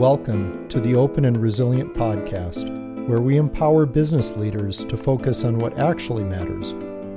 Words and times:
Welcome 0.00 0.66
to 0.70 0.80
the 0.80 0.94
Open 0.94 1.26
and 1.26 1.36
Resilient 1.36 1.92
Podcast, 1.92 3.06
where 3.06 3.20
we 3.20 3.36
empower 3.36 3.84
business 3.84 4.34
leaders 4.34 4.82
to 4.86 4.96
focus 4.96 5.44
on 5.44 5.58
what 5.58 5.78
actually 5.78 6.24
matters 6.24 6.72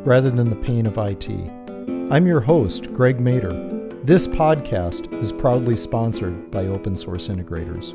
rather 0.06 0.30
than 0.30 0.50
the 0.50 0.58
pain 0.58 0.86
of 0.86 0.98
IT. 0.98 1.30
I'm 2.12 2.28
your 2.28 2.42
host, 2.42 2.94
Greg 2.94 3.20
Mader. 3.20 4.06
This 4.06 4.28
podcast 4.28 5.18
is 5.18 5.32
proudly 5.32 5.78
sponsored 5.78 6.52
by 6.52 6.66
Open 6.66 6.98
Source 6.98 7.30
Integrators. 7.30 7.94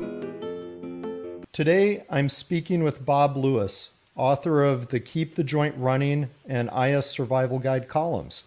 Today, 1.53 2.03
I'm 2.09 2.27
speaking 2.27 2.83
with 2.83 3.05
Bob 3.05 3.37
Lewis, 3.37 3.91
author 4.15 4.63
of 4.63 4.87
the 4.87 4.99
Keep 4.99 5.35
the 5.35 5.43
Joint 5.43 5.75
Running 5.77 6.31
and 6.47 6.67
IS 6.75 7.05
Survival 7.05 7.59
Guide 7.59 7.87
columns. 7.87 8.45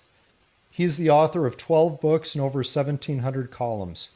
He's 0.72 0.96
the 0.96 1.08
author 1.08 1.46
of 1.46 1.56
12 1.56 2.00
books 2.00 2.34
and 2.34 2.42
over 2.42 2.58
1,700 2.58 3.52
columns. 3.52 4.08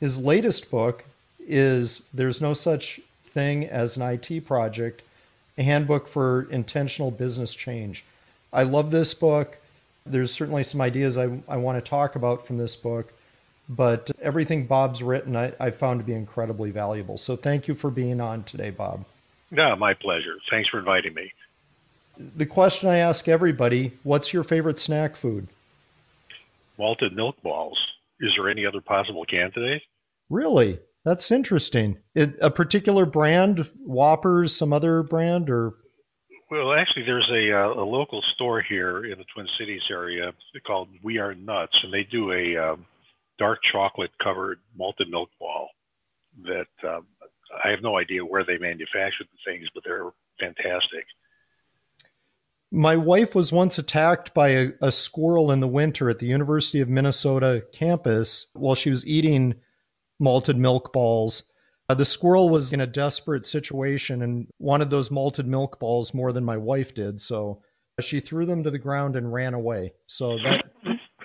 His 0.00 0.16
latest 0.16 0.70
book 0.70 1.04
is 1.50 2.06
There's 2.14 2.40
No 2.40 2.54
Such 2.54 3.00
Thing 3.26 3.66
as 3.66 3.96
an 3.96 4.02
IT 4.02 4.46
Project, 4.46 5.02
a 5.58 5.62
handbook 5.62 6.08
for 6.08 6.48
intentional 6.50 7.10
business 7.10 7.54
change. 7.54 8.04
I 8.52 8.62
love 8.62 8.90
this 8.90 9.12
book. 9.14 9.58
There's 10.06 10.32
certainly 10.32 10.64
some 10.64 10.80
ideas 10.80 11.18
I, 11.18 11.38
I 11.48 11.56
want 11.56 11.82
to 11.82 11.88
talk 11.88 12.16
about 12.16 12.46
from 12.46 12.56
this 12.56 12.74
book, 12.74 13.12
but 13.68 14.10
everything 14.20 14.66
Bob's 14.66 15.02
written 15.02 15.36
I, 15.36 15.52
I 15.60 15.70
found 15.70 16.00
to 16.00 16.06
be 16.06 16.14
incredibly 16.14 16.70
valuable. 16.70 17.18
So 17.18 17.36
thank 17.36 17.68
you 17.68 17.74
for 17.74 17.90
being 17.90 18.20
on 18.20 18.44
today, 18.44 18.70
Bob. 18.70 19.04
Yeah, 19.50 19.74
my 19.74 19.94
pleasure. 19.94 20.36
Thanks 20.50 20.68
for 20.68 20.78
inviting 20.78 21.14
me. 21.14 21.32
The 22.36 22.46
question 22.46 22.88
I 22.88 22.98
ask 22.98 23.28
everybody 23.28 23.92
what's 24.02 24.32
your 24.32 24.44
favorite 24.44 24.78
snack 24.78 25.16
food? 25.16 25.48
Malted 26.78 27.14
milk 27.14 27.40
balls. 27.42 27.78
Is 28.20 28.32
there 28.36 28.48
any 28.48 28.66
other 28.66 28.80
possible 28.80 29.24
candidate? 29.24 29.82
Really? 30.28 30.78
That's 31.04 31.30
interesting. 31.30 31.98
It, 32.14 32.34
a 32.40 32.50
particular 32.50 33.06
brand, 33.06 33.68
Whoppers, 33.84 34.54
some 34.54 34.72
other 34.72 35.02
brand, 35.02 35.48
or? 35.48 35.74
Well, 36.50 36.72
actually, 36.72 37.04
there's 37.04 37.30
a, 37.30 37.52
uh, 37.52 37.82
a 37.82 37.84
local 37.84 38.22
store 38.34 38.60
here 38.60 39.04
in 39.04 39.18
the 39.18 39.24
Twin 39.32 39.46
Cities 39.58 39.82
area 39.90 40.32
called 40.66 40.88
We 41.02 41.18
Are 41.18 41.34
Nuts, 41.34 41.78
and 41.82 41.92
they 41.92 42.02
do 42.02 42.32
a 42.32 42.56
um, 42.72 42.86
dark 43.38 43.60
chocolate 43.72 44.10
covered 44.22 44.58
malted 44.76 45.08
milk 45.08 45.30
ball 45.38 45.68
that 46.44 46.88
um, 46.88 47.06
I 47.64 47.70
have 47.70 47.82
no 47.82 47.98
idea 47.98 48.24
where 48.24 48.44
they 48.44 48.58
manufacture 48.58 49.24
the 49.24 49.50
things, 49.50 49.68
but 49.74 49.82
they're 49.84 50.10
fantastic. 50.38 51.06
My 52.70 52.96
wife 52.96 53.34
was 53.34 53.52
once 53.52 53.78
attacked 53.78 54.32
by 54.32 54.48
a, 54.48 54.68
a 54.80 54.92
squirrel 54.92 55.50
in 55.50 55.60
the 55.60 55.66
winter 55.66 56.08
at 56.08 56.20
the 56.20 56.26
University 56.26 56.80
of 56.80 56.88
Minnesota 56.88 57.64
campus 57.72 58.46
while 58.54 58.76
she 58.76 58.90
was 58.90 59.04
eating 59.06 59.56
malted 60.20 60.56
milk 60.56 60.92
balls. 60.92 61.44
Uh, 61.88 61.94
the 61.94 62.04
squirrel 62.04 62.48
was 62.48 62.72
in 62.72 62.82
a 62.82 62.86
desperate 62.86 63.44
situation 63.44 64.22
and 64.22 64.46
wanted 64.60 64.90
those 64.90 65.10
malted 65.10 65.48
milk 65.48 65.80
balls 65.80 66.14
more 66.14 66.32
than 66.32 66.44
my 66.44 66.56
wife 66.56 66.94
did. 66.94 67.20
So 67.20 67.62
she 68.00 68.20
threw 68.20 68.46
them 68.46 68.62
to 68.62 68.70
the 68.70 68.78
ground 68.78 69.16
and 69.16 69.32
ran 69.32 69.54
away. 69.54 69.92
So 70.06 70.38
that 70.44 70.64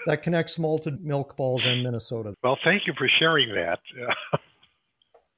that 0.07 0.23
connects 0.23 0.57
malted 0.59 1.03
milk 1.03 1.35
balls 1.35 1.65
and 1.65 1.83
Minnesota. 1.83 2.33
Well, 2.43 2.57
thank 2.63 2.87
you 2.87 2.93
for 2.97 3.07
sharing 3.19 3.53
that. 3.55 3.79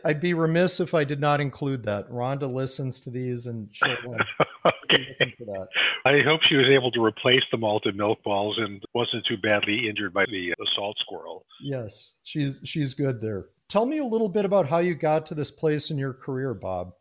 I'd 0.05 0.21
be 0.21 0.33
remiss 0.33 0.79
if 0.79 0.93
I 0.93 1.03
did 1.03 1.19
not 1.19 1.41
include 1.41 1.83
that. 1.83 2.09
Rhonda 2.09 2.51
listens 2.51 2.99
to 3.01 3.09
these 3.09 3.47
and 3.47 3.67
she'll 3.71 3.95
okay. 4.67 5.35
I 6.05 6.21
hope 6.25 6.41
she 6.43 6.55
was 6.55 6.67
able 6.67 6.91
to 6.91 7.03
replace 7.03 7.43
the 7.51 7.57
malted 7.57 7.95
milk 7.95 8.23
balls 8.23 8.57
and 8.59 8.83
wasn't 8.93 9.25
too 9.25 9.37
badly 9.37 9.87
injured 9.89 10.13
by 10.13 10.25
the 10.25 10.51
uh, 10.51 10.63
assault 10.63 10.97
squirrel. 10.99 11.45
Yes, 11.61 12.13
she's 12.23 12.59
she's 12.63 12.93
good 12.93 13.21
there. 13.21 13.47
Tell 13.69 13.85
me 13.85 13.97
a 13.97 14.05
little 14.05 14.29
bit 14.29 14.45
about 14.45 14.67
how 14.67 14.79
you 14.79 14.95
got 14.95 15.25
to 15.27 15.35
this 15.35 15.51
place 15.51 15.91
in 15.91 15.97
your 15.97 16.13
career, 16.13 16.53
Bob. 16.53 16.93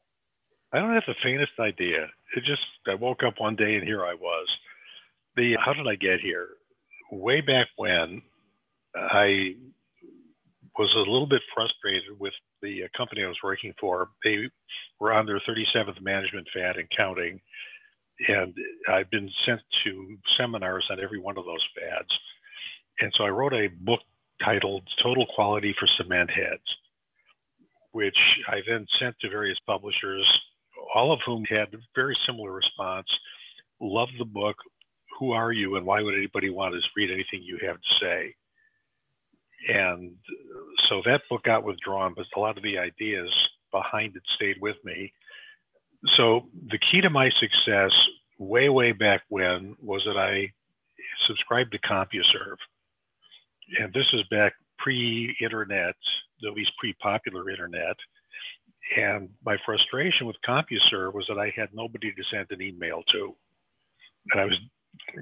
I 0.72 0.78
don't 0.78 0.94
have 0.94 1.04
the 1.06 1.14
faintest 1.22 1.52
idea. 1.60 2.06
It 2.36 2.44
just 2.44 2.62
I 2.86 2.94
woke 2.94 3.22
up 3.22 3.34
one 3.38 3.56
day 3.56 3.76
and 3.76 3.84
here 3.84 4.04
I 4.04 4.14
was. 4.14 4.48
The 5.36 5.56
how 5.64 5.72
did 5.72 5.86
I 5.86 5.94
get 5.96 6.20
here? 6.20 6.48
Way 7.12 7.40
back 7.40 7.68
when 7.76 8.22
I 8.94 9.54
was 10.78 10.92
a 10.94 11.10
little 11.10 11.26
bit 11.26 11.42
frustrated 11.54 12.18
with 12.18 12.32
the 12.62 12.84
uh, 12.84 12.88
company 12.96 13.24
I 13.24 13.28
was 13.28 13.38
working 13.42 13.72
for. 13.80 14.10
They 14.24 14.48
were 15.00 15.12
on 15.12 15.26
their 15.26 15.40
37th 15.40 16.00
management 16.02 16.46
fad 16.54 16.76
and 16.76 16.88
counting, 16.96 17.40
and 18.28 18.54
I've 18.88 19.10
been 19.10 19.30
sent 19.46 19.60
to 19.84 20.16
seminars 20.38 20.86
on 20.90 21.00
every 21.00 21.18
one 21.18 21.38
of 21.38 21.44
those 21.44 21.64
fads. 21.74 22.08
And 23.00 23.12
so 23.16 23.24
I 23.24 23.30
wrote 23.30 23.52
a 23.52 23.68
book 23.68 24.00
titled 24.44 24.82
Total 25.02 25.26
Quality 25.34 25.74
for 25.78 25.86
Cement 25.98 26.30
Heads, 26.30 26.62
which 27.92 28.16
I 28.48 28.60
then 28.66 28.86
sent 28.98 29.14
to 29.20 29.30
various 29.30 29.58
publishers, 29.66 30.26
all 30.94 31.12
of 31.12 31.20
whom 31.24 31.44
had 31.44 31.74
a 31.74 31.78
very 31.94 32.16
similar 32.26 32.52
response. 32.52 33.06
Love 33.80 34.08
the 34.18 34.24
book. 34.24 34.56
Who 35.18 35.32
are 35.32 35.52
you, 35.52 35.76
and 35.76 35.86
why 35.86 36.02
would 36.02 36.14
anybody 36.14 36.50
want 36.50 36.74
to 36.74 36.80
read 36.94 37.10
anything 37.10 37.42
you 37.42 37.58
have 37.66 37.76
to 37.76 37.94
say? 38.00 38.34
And 39.68 40.12
so 40.88 41.02
that 41.04 41.22
book 41.28 41.42
got 41.44 41.64
withdrawn, 41.64 42.14
but 42.14 42.26
a 42.36 42.40
lot 42.40 42.56
of 42.56 42.62
the 42.62 42.78
ideas 42.78 43.28
behind 43.72 44.16
it 44.16 44.22
stayed 44.36 44.60
with 44.60 44.76
me. 44.84 45.12
So 46.16 46.48
the 46.70 46.78
key 46.78 47.00
to 47.00 47.10
my 47.10 47.30
success 47.40 47.90
way, 48.38 48.68
way 48.68 48.92
back 48.92 49.22
when 49.28 49.76
was 49.82 50.02
that 50.06 50.16
I 50.16 50.52
subscribed 51.26 51.72
to 51.72 51.78
CompuServe. 51.80 52.58
And 53.80 53.92
this 53.92 54.06
is 54.12 54.22
back 54.30 54.52
pre-internet, 54.78 55.96
at 56.46 56.52
least 56.54 56.70
pre-popular 56.78 57.50
internet. 57.50 57.96
And 58.96 59.28
my 59.44 59.56
frustration 59.64 60.26
with 60.26 60.36
CompuServe 60.48 61.12
was 61.12 61.26
that 61.28 61.38
I 61.38 61.52
had 61.56 61.70
nobody 61.72 62.12
to 62.12 62.22
send 62.30 62.46
an 62.50 62.62
email 62.62 63.02
to. 63.12 63.34
And 64.32 64.40
I 64.40 64.44
was 64.44 64.58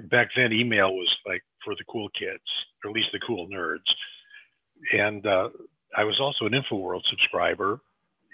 back 0.09 0.29
then 0.35 0.53
email 0.53 0.93
was 0.93 1.13
like 1.25 1.41
for 1.63 1.73
the 1.75 1.83
cool 1.89 2.09
kids, 2.09 2.43
or 2.83 2.91
at 2.91 2.95
least 2.95 3.09
the 3.11 3.19
cool 3.25 3.47
nerds. 3.49 3.79
And 4.93 5.25
uh, 5.25 5.49
I 5.97 6.03
was 6.03 6.19
also 6.19 6.45
an 6.45 6.53
InfoWorld 6.53 7.01
subscriber, 7.09 7.79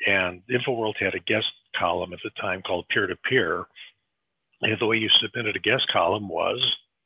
and 0.08 0.42
InfoWorld 0.50 0.96
had 1.00 1.16
a 1.16 1.20
guest 1.20 1.48
column 1.78 2.14
at 2.14 2.20
the 2.24 2.32
time 2.42 2.62
called 2.62 2.86
Peer 2.90 3.08
to 3.08 3.16
Peer. 3.28 3.66
And 4.62 4.78
the 4.80 4.86
way 4.86 4.98
you 4.98 5.10
submitted 5.22 5.56
a 5.56 5.60
guest 5.60 5.88
column 5.92 6.28
was, 6.28 6.60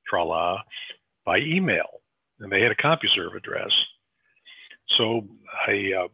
tra 0.07 0.23
la, 0.23 0.59
by 1.25 1.39
email. 1.39 2.01
And 2.39 2.51
they 2.51 2.61
had 2.61 2.71
a 2.71 2.75
CompuServe 2.75 3.35
address. 3.35 3.71
So 4.97 5.25
I 5.67 5.91
uh, 6.03 6.07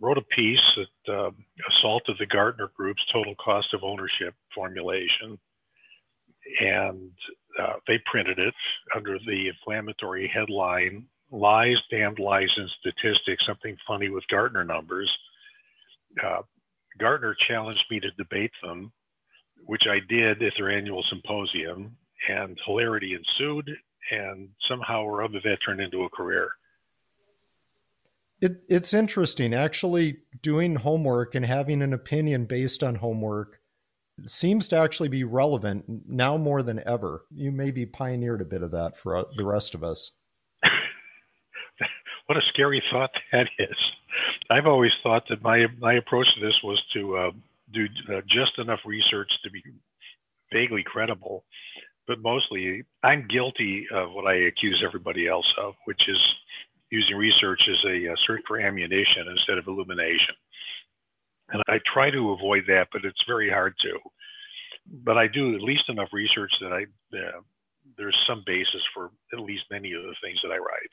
wrote 0.00 0.18
a 0.18 0.34
piece 0.36 0.60
that 0.76 1.12
uh, 1.12 1.30
assaulted 1.70 2.16
the 2.18 2.26
Gartner 2.26 2.70
Group's 2.76 3.04
total 3.12 3.34
cost 3.44 3.74
of 3.74 3.82
ownership 3.82 4.34
formulation. 4.54 5.38
And 6.60 7.10
uh, 7.60 7.74
they 7.86 8.00
printed 8.10 8.38
it 8.38 8.54
under 8.94 9.18
the 9.18 9.48
inflammatory 9.48 10.30
headline 10.32 11.06
lies, 11.30 11.76
damned 11.90 12.18
lies, 12.18 12.50
and 12.56 12.70
statistics, 12.80 13.44
something 13.46 13.76
funny 13.86 14.08
with 14.08 14.26
Gartner 14.28 14.64
numbers. 14.64 15.10
Uh, 16.22 16.42
Gartner 16.98 17.36
challenged 17.48 17.84
me 17.90 18.00
to 18.00 18.10
debate 18.12 18.52
them, 18.62 18.92
which 19.66 19.82
I 19.88 19.98
did 20.08 20.42
at 20.42 20.52
their 20.56 20.70
annual 20.70 21.04
symposium, 21.10 21.96
and 22.28 22.58
hilarity 22.64 23.14
ensued, 23.14 23.70
and 24.10 24.48
somehow 24.68 25.02
or 25.02 25.22
other 25.22 25.40
that 25.42 25.58
turned 25.64 25.80
into 25.80 26.04
a 26.04 26.10
career. 26.10 26.50
It, 28.40 28.62
it's 28.68 28.92
interesting. 28.92 29.54
Actually, 29.54 30.18
doing 30.42 30.76
homework 30.76 31.34
and 31.34 31.46
having 31.46 31.82
an 31.82 31.92
opinion 31.92 32.44
based 32.44 32.82
on 32.82 32.96
homework 32.96 33.60
seems 34.26 34.68
to 34.68 34.76
actually 34.76 35.08
be 35.08 35.24
relevant 35.24 35.84
now 36.06 36.36
more 36.36 36.62
than 36.62 36.82
ever. 36.86 37.24
You 37.32 37.50
maybe 37.50 37.86
pioneered 37.86 38.40
a 38.40 38.44
bit 38.44 38.62
of 38.62 38.70
that 38.72 38.96
for 38.96 39.26
the 39.36 39.44
rest 39.44 39.74
of 39.74 39.82
us 39.82 40.12
what 42.26 42.38
a 42.38 42.42
scary 42.52 42.82
thought 42.90 43.10
that 43.32 43.48
is. 43.58 43.76
I've 44.50 44.66
always 44.66 44.92
thought 45.02 45.24
that 45.28 45.42
my 45.42 45.66
my 45.78 45.94
approach 45.94 46.26
to 46.34 46.40
this 46.40 46.58
was 46.62 46.82
to 46.94 47.16
uh, 47.16 47.30
do 47.72 47.86
uh, 48.12 48.20
just 48.28 48.58
enough 48.58 48.80
research 48.84 49.30
to 49.42 49.50
be 49.50 49.62
vaguely 50.52 50.84
credible, 50.84 51.44
but 52.06 52.20
mostly 52.20 52.84
I'm 53.02 53.26
guilty 53.28 53.86
of 53.92 54.12
what 54.12 54.26
I 54.26 54.34
accuse 54.34 54.82
everybody 54.86 55.26
else 55.26 55.50
of, 55.58 55.74
which 55.86 56.00
is 56.08 56.18
using 56.90 57.16
research 57.16 57.60
as 57.68 57.78
a, 57.86 58.12
a 58.12 58.14
search 58.26 58.42
for 58.46 58.60
ammunition 58.60 59.26
instead 59.28 59.58
of 59.58 59.66
illumination. 59.66 60.34
And 61.50 61.62
I 61.68 61.78
try 61.92 62.10
to 62.10 62.32
avoid 62.32 62.64
that, 62.68 62.86
but 62.92 63.04
it's 63.04 63.22
very 63.26 63.50
hard 63.50 63.74
to. 63.82 63.98
But 65.02 65.18
I 65.18 65.26
do 65.26 65.54
at 65.54 65.62
least 65.62 65.88
enough 65.88 66.08
research 66.12 66.52
that 66.60 66.72
I 66.72 66.84
uh, 67.16 67.40
there's 67.98 68.16
some 68.26 68.42
basis 68.46 68.82
for 68.94 69.10
at 69.32 69.40
least 69.40 69.64
many 69.70 69.92
of 69.92 70.02
the 70.02 70.14
things 70.22 70.38
that 70.42 70.52
I 70.52 70.56
write. 70.56 70.92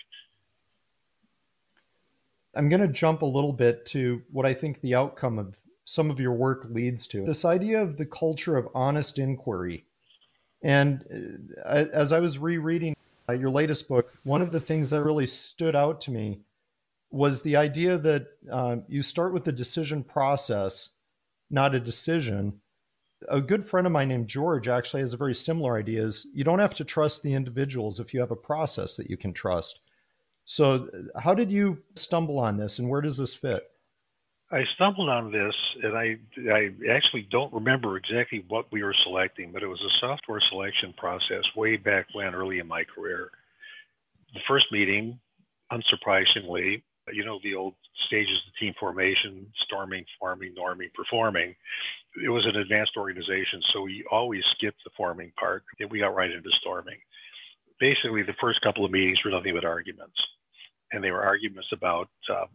I'm 2.55 2.69
going 2.69 2.81
to 2.81 2.87
jump 2.87 3.21
a 3.21 3.25
little 3.25 3.53
bit 3.53 3.85
to 3.87 4.21
what 4.31 4.45
I 4.45 4.53
think 4.53 4.81
the 4.81 4.95
outcome 4.95 5.39
of 5.39 5.55
some 5.85 6.09
of 6.09 6.19
your 6.19 6.33
work 6.33 6.67
leads 6.69 7.07
to 7.07 7.25
this 7.25 7.45
idea 7.45 7.81
of 7.81 7.97
the 7.97 8.05
culture 8.05 8.57
of 8.57 8.67
honest 8.73 9.19
inquiry. 9.19 9.85
And 10.61 11.53
uh, 11.65 11.85
as 11.93 12.11
I 12.11 12.19
was 12.19 12.37
rereading 12.37 12.95
uh, 13.27 13.33
your 13.33 13.49
latest 13.49 13.87
book, 13.87 14.13
one 14.23 14.41
of 14.41 14.51
the 14.51 14.59
things 14.59 14.89
that 14.89 15.03
really 15.03 15.27
stood 15.27 15.75
out 15.75 16.01
to 16.01 16.11
me 16.11 16.41
was 17.09 17.41
the 17.41 17.55
idea 17.55 17.97
that 17.97 18.27
uh, 18.49 18.77
you 18.87 19.03
start 19.03 19.33
with 19.33 19.43
the 19.43 19.51
decision 19.51 20.03
process, 20.03 20.91
not 21.49 21.75
a 21.75 21.79
decision. 21.79 22.61
A 23.27 23.41
good 23.41 23.65
friend 23.65 23.85
of 23.85 23.93
mine 23.93 24.07
named 24.07 24.27
George 24.27 24.67
actually 24.67 25.01
has 25.01 25.13
a 25.13 25.17
very 25.17 25.35
similar 25.35 25.77
idea 25.77 26.03
is 26.03 26.27
you 26.33 26.43
don't 26.43 26.59
have 26.59 26.75
to 26.75 26.85
trust 26.85 27.21
the 27.21 27.33
individuals 27.33 27.99
if 27.99 28.13
you 28.13 28.19
have 28.19 28.31
a 28.31 28.35
process 28.35 28.95
that 28.95 29.09
you 29.09 29.17
can 29.17 29.33
trust. 29.33 29.79
So 30.51 30.89
how 31.17 31.33
did 31.33 31.49
you 31.49 31.81
stumble 31.95 32.37
on 32.37 32.57
this 32.57 32.77
and 32.77 32.89
where 32.89 32.99
does 32.99 33.15
this 33.15 33.33
fit? 33.33 33.71
I 34.51 34.65
stumbled 34.75 35.07
on 35.07 35.31
this, 35.31 35.55
and 35.81 35.97
I 35.97 36.17
I 36.53 36.71
actually 36.91 37.25
don't 37.31 37.53
remember 37.53 37.95
exactly 37.95 38.43
what 38.49 38.65
we 38.69 38.83
were 38.83 38.93
selecting, 39.05 39.53
but 39.53 39.63
it 39.63 39.67
was 39.67 39.79
a 39.79 39.99
software 40.01 40.41
selection 40.49 40.93
process 40.97 41.45
way 41.55 41.77
back 41.77 42.07
when, 42.11 42.35
early 42.35 42.59
in 42.59 42.67
my 42.67 42.83
career. 42.83 43.31
The 44.33 44.41
first 44.45 44.65
meeting, 44.73 45.17
unsurprisingly, 45.71 46.83
you 47.13 47.23
know 47.23 47.39
the 47.43 47.55
old 47.55 47.75
stages 48.07 48.37
of 48.45 48.53
team 48.59 48.73
formation, 48.77 49.47
storming, 49.63 50.03
forming, 50.19 50.53
norming, 50.53 50.93
performing. 50.93 51.55
It 52.21 52.29
was 52.29 52.45
an 52.45 52.57
advanced 52.59 52.97
organization, 52.97 53.61
so 53.71 53.83
we 53.83 54.03
always 54.11 54.43
skipped 54.57 54.83
the 54.83 54.91
forming 54.97 55.31
part, 55.39 55.63
and 55.79 55.89
we 55.89 55.99
got 55.99 56.13
right 56.13 56.29
into 56.29 56.49
storming. 56.59 56.97
Basically, 57.79 58.21
the 58.23 58.35
first 58.41 58.59
couple 58.59 58.83
of 58.83 58.91
meetings 58.91 59.19
were 59.23 59.31
nothing 59.31 59.55
but 59.55 59.63
arguments, 59.63 60.19
and 60.91 61.03
they 61.03 61.11
were 61.11 61.23
arguments 61.23 61.69
about 61.71 62.09
um, 62.29 62.47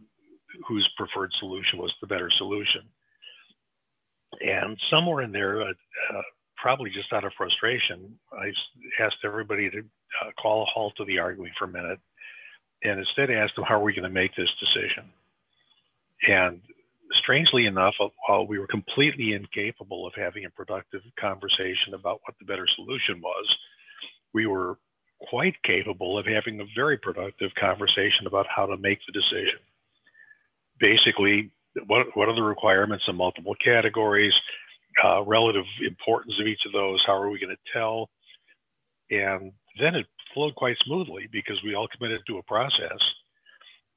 whose 0.67 0.87
preferred 0.97 1.31
solution 1.39 1.79
was 1.79 1.93
the 2.01 2.07
better 2.07 2.29
solution. 2.37 2.81
And 4.41 4.77
somewhere 4.91 5.23
in 5.23 5.31
there, 5.31 5.61
uh, 5.61 5.69
uh, 6.13 6.21
probably 6.57 6.89
just 6.89 7.13
out 7.13 7.23
of 7.23 7.31
frustration, 7.37 8.17
I 8.33 8.51
asked 9.03 9.17
everybody 9.23 9.69
to 9.69 9.79
uh, 9.79 10.31
call 10.41 10.63
a 10.63 10.65
halt 10.65 10.93
to 10.97 11.05
the 11.05 11.19
arguing 11.19 11.51
for 11.57 11.65
a 11.65 11.71
minute 11.71 11.99
and 12.83 12.99
instead 12.99 13.31
asked 13.31 13.55
them, 13.55 13.65
How 13.65 13.75
are 13.75 13.83
we 13.83 13.93
going 13.93 14.03
to 14.03 14.09
make 14.09 14.35
this 14.35 14.49
decision? 14.59 15.09
And 16.27 16.61
strangely 17.23 17.65
enough, 17.65 17.95
while 18.27 18.45
we 18.45 18.59
were 18.59 18.67
completely 18.67 19.33
incapable 19.33 20.05
of 20.05 20.13
having 20.15 20.45
a 20.45 20.49
productive 20.49 21.01
conversation 21.19 21.93
about 21.93 22.19
what 22.25 22.35
the 22.39 22.45
better 22.45 22.67
solution 22.75 23.21
was, 23.21 23.57
we 24.33 24.45
were 24.45 24.77
quite 25.29 25.55
capable 25.63 26.17
of 26.17 26.25
having 26.25 26.59
a 26.59 26.65
very 26.75 26.97
productive 26.97 27.51
conversation 27.59 28.27
about 28.27 28.45
how 28.53 28.65
to 28.65 28.77
make 28.77 28.99
the 29.05 29.13
decision 29.13 29.59
basically 30.79 31.51
what, 31.85 32.07
what 32.15 32.27
are 32.27 32.35
the 32.35 32.43
requirements 32.43 33.05
in 33.07 33.15
multiple 33.15 33.55
categories, 33.63 34.33
uh, 35.03 35.23
relative 35.23 35.65
importance 35.85 36.35
of 36.39 36.47
each 36.47 36.61
of 36.65 36.71
those, 36.71 37.03
how 37.05 37.13
are 37.13 37.29
we 37.29 37.39
going 37.39 37.55
to 37.55 37.71
tell? 37.73 38.09
And 39.11 39.51
then 39.79 39.95
it 39.95 40.07
flowed 40.33 40.55
quite 40.55 40.77
smoothly 40.85 41.27
because 41.31 41.61
we 41.63 41.75
all 41.75 41.87
committed 41.87 42.21
to 42.27 42.37
a 42.37 42.43
process. 42.43 42.99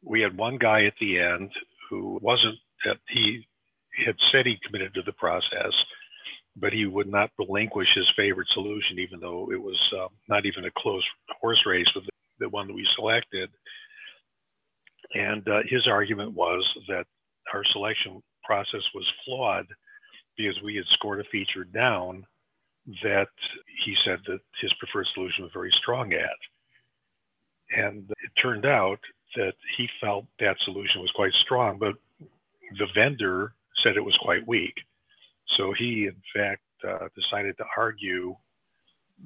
We 0.03 0.21
had 0.21 0.37
one 0.37 0.59
guy 0.59 0.85
at 0.85 0.95
the 1.01 1.19
end 1.19 1.51
who 1.89 2.19
wasn't, 2.23 2.57
he 3.09 3.47
had 4.05 4.17
said 4.31 4.47
he 4.47 4.59
committed 4.65 4.95
to 4.95 5.03
the 5.03 5.13
process, 5.13 5.73
but 6.57 6.73
he 6.73 6.87
would 6.87 7.09
not 7.09 7.31
relinquish 7.39 7.89
his 7.95 8.09
favorite 8.17 8.49
solution, 8.53 8.99
even 8.99 9.21
though 9.21 9.51
it 9.53 9.61
was 9.61 9.79
uh, 9.99 10.09
not 10.29 10.47
even 10.47 10.65
a 10.65 10.71
close 10.77 11.05
horse 11.41 11.61
race 11.67 11.89
with 11.95 12.05
the, 12.39 12.49
one 12.49 12.67
that 12.67 12.75
we 12.75 12.87
selected. 12.97 13.51
And 15.15 15.47
uh, 15.49 15.61
his 15.69 15.87
argument 15.87 16.33
was 16.33 16.65
that 16.89 17.05
our 17.53 17.63
selection 17.73 18.23
process 18.45 18.83
was 18.95 19.07
flawed 19.25 19.67
because 20.37 20.61
we 20.63 20.77
had 20.77 20.85
scored 20.95 21.21
a 21.21 21.25
feature 21.31 21.65
down 21.65 22.25
that 23.03 23.29
he 23.85 23.95
said 24.05 24.19
that 24.27 24.41
his 24.61 24.73
preferred 24.75 25.07
solution 25.15 25.45
was 25.45 25.53
very 25.53 25.73
strong 25.83 26.13
at. 26.13 26.39
And 27.77 28.11
it 28.11 28.31
turned 28.41 28.67
out 28.67 28.99
that 29.37 29.53
he 29.77 29.89
felt 30.01 30.25
that 30.41 30.57
solution 30.65 31.01
was 31.01 31.13
quite 31.15 31.33
strong, 31.45 31.79
but 31.79 31.95
the 32.79 32.87
vendor 32.95 33.53
said 33.83 33.97
it 33.97 34.05
was 34.05 34.19
quite 34.23 34.47
weak. 34.47 34.75
So 35.57 35.75
he, 35.79 36.07
in 36.07 36.17
fact, 36.35 36.63
uh, 36.87 37.09
decided 37.15 37.57
to 37.59 37.65
argue 37.77 38.35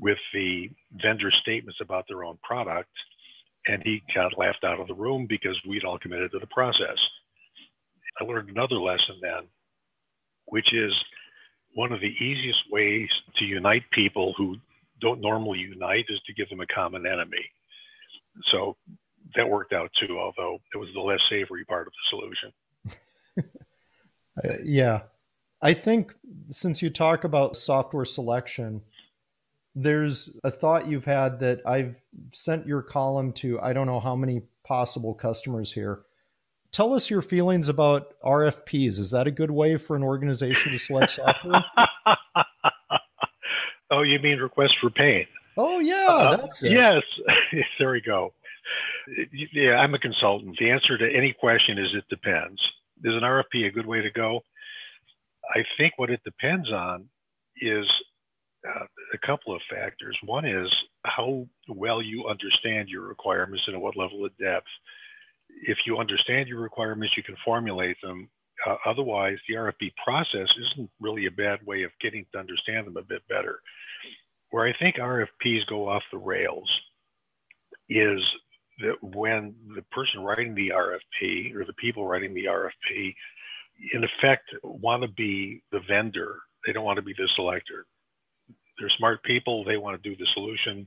with 0.00 0.18
the 0.32 0.70
vendor 1.02 1.30
statements 1.42 1.78
about 1.80 2.04
their 2.08 2.24
own 2.24 2.38
product 2.42 2.90
and 3.66 3.82
he 3.84 4.02
got 4.14 4.36
laughed 4.36 4.64
out 4.64 4.80
of 4.80 4.88
the 4.88 4.94
room 4.94 5.26
because 5.28 5.58
we'd 5.66 5.84
all 5.84 5.98
committed 5.98 6.30
to 6.32 6.38
the 6.38 6.46
process. 6.48 6.98
I 8.20 8.24
learned 8.24 8.50
another 8.50 8.76
lesson 8.76 9.16
then, 9.22 9.48
which 10.46 10.72
is 10.72 10.92
one 11.74 11.92
of 11.92 12.00
the 12.00 12.14
easiest 12.20 12.60
ways 12.70 13.08
to 13.38 13.44
unite 13.44 13.82
people 13.92 14.34
who 14.36 14.56
don't 15.00 15.20
normally 15.20 15.58
unite 15.58 16.04
is 16.08 16.20
to 16.26 16.34
give 16.34 16.48
them 16.48 16.60
a 16.60 16.66
common 16.66 17.06
enemy. 17.06 17.44
So 18.52 18.76
that 19.34 19.48
worked 19.48 19.72
out 19.72 19.90
too, 20.00 20.18
although 20.18 20.58
it 20.74 20.76
was 20.76 20.88
the 20.94 21.00
less 21.00 21.20
savory 21.30 21.64
part 21.64 21.86
of 21.86 21.92
the 21.92 22.92
solution. 23.38 23.50
uh, 24.44 24.62
yeah. 24.62 25.00
I 25.64 25.72
think 25.72 26.14
since 26.50 26.82
you 26.82 26.90
talk 26.90 27.24
about 27.24 27.56
software 27.56 28.04
selection, 28.04 28.82
there's 29.74 30.30
a 30.44 30.50
thought 30.50 30.86
you've 30.86 31.06
had 31.06 31.40
that 31.40 31.62
I've 31.66 31.96
sent 32.32 32.66
your 32.66 32.82
column 32.82 33.32
to 33.32 33.58
I 33.60 33.72
don't 33.72 33.86
know 33.86 33.98
how 33.98 34.14
many 34.14 34.42
possible 34.62 35.14
customers 35.14 35.72
here. 35.72 36.02
Tell 36.70 36.92
us 36.92 37.08
your 37.08 37.22
feelings 37.22 37.70
about 37.70 38.12
RFPs. 38.22 39.00
Is 39.00 39.10
that 39.12 39.26
a 39.26 39.30
good 39.30 39.50
way 39.50 39.78
for 39.78 39.96
an 39.96 40.02
organization 40.02 40.72
to 40.72 40.78
select 40.78 41.12
software? 41.12 41.64
oh, 43.90 44.02
you 44.02 44.18
mean 44.18 44.40
request 44.40 44.74
for 44.82 44.90
pain? 44.90 45.26
Oh, 45.56 45.78
yeah, 45.78 46.06
uh, 46.08 46.36
that's 46.36 46.62
it. 46.62 46.72
Yes, 46.72 47.02
there 47.78 47.92
we 47.92 48.02
go. 48.02 48.34
Yeah, 49.52 49.76
I'm 49.76 49.94
a 49.94 49.98
consultant. 49.98 50.58
The 50.58 50.70
answer 50.70 50.98
to 50.98 51.10
any 51.10 51.32
question 51.32 51.78
is 51.78 51.86
it 51.94 52.04
depends. 52.10 52.60
Is 53.02 53.14
an 53.14 53.22
RFP 53.22 53.66
a 53.66 53.70
good 53.70 53.86
way 53.86 54.02
to 54.02 54.10
go? 54.10 54.42
I 55.54 55.64
think 55.78 55.94
what 55.96 56.10
it 56.10 56.20
depends 56.24 56.70
on 56.70 57.08
is 57.60 57.86
uh, 58.66 58.84
a 59.12 59.26
couple 59.26 59.54
of 59.54 59.60
factors. 59.70 60.16
One 60.24 60.44
is 60.44 60.68
how 61.04 61.46
well 61.68 62.00
you 62.02 62.26
understand 62.26 62.88
your 62.88 63.02
requirements 63.02 63.64
and 63.66 63.76
at 63.76 63.82
what 63.82 63.96
level 63.96 64.24
of 64.24 64.36
depth. 64.38 64.66
If 65.66 65.78
you 65.86 65.98
understand 65.98 66.48
your 66.48 66.60
requirements, 66.60 67.14
you 67.16 67.22
can 67.22 67.36
formulate 67.44 67.96
them. 68.02 68.28
Uh, 68.66 68.76
otherwise, 68.86 69.36
the 69.48 69.54
RFP 69.54 69.92
process 70.02 70.48
isn't 70.72 70.90
really 71.00 71.26
a 71.26 71.30
bad 71.30 71.64
way 71.66 71.82
of 71.82 71.90
getting 72.00 72.24
to 72.32 72.38
understand 72.38 72.86
them 72.86 72.96
a 72.96 73.02
bit 73.02 73.22
better. 73.28 73.60
Where 74.50 74.66
I 74.66 74.72
think 74.78 74.96
RFPs 74.96 75.66
go 75.68 75.88
off 75.88 76.02
the 76.10 76.18
rails 76.18 76.68
is 77.88 78.20
that 78.80 78.96
when 79.02 79.54
the 79.74 79.82
person 79.92 80.22
writing 80.22 80.54
the 80.54 80.70
RFP 80.70 81.54
or 81.54 81.64
the 81.64 81.74
people 81.74 82.06
writing 82.06 82.34
the 82.34 82.46
RFP, 82.46 83.14
in 83.92 84.04
effect, 84.04 84.50
want 84.62 85.02
to 85.02 85.08
be 85.08 85.62
the 85.72 85.80
vendor, 85.88 86.38
they 86.66 86.72
don't 86.72 86.84
want 86.84 86.96
to 86.96 87.02
be 87.02 87.14
the 87.14 87.28
selector 87.36 87.86
they're 88.78 88.90
smart 88.98 89.22
people. 89.22 89.64
They 89.64 89.76
want 89.76 90.00
to 90.00 90.08
do 90.08 90.16
the 90.16 90.26
solution. 90.34 90.86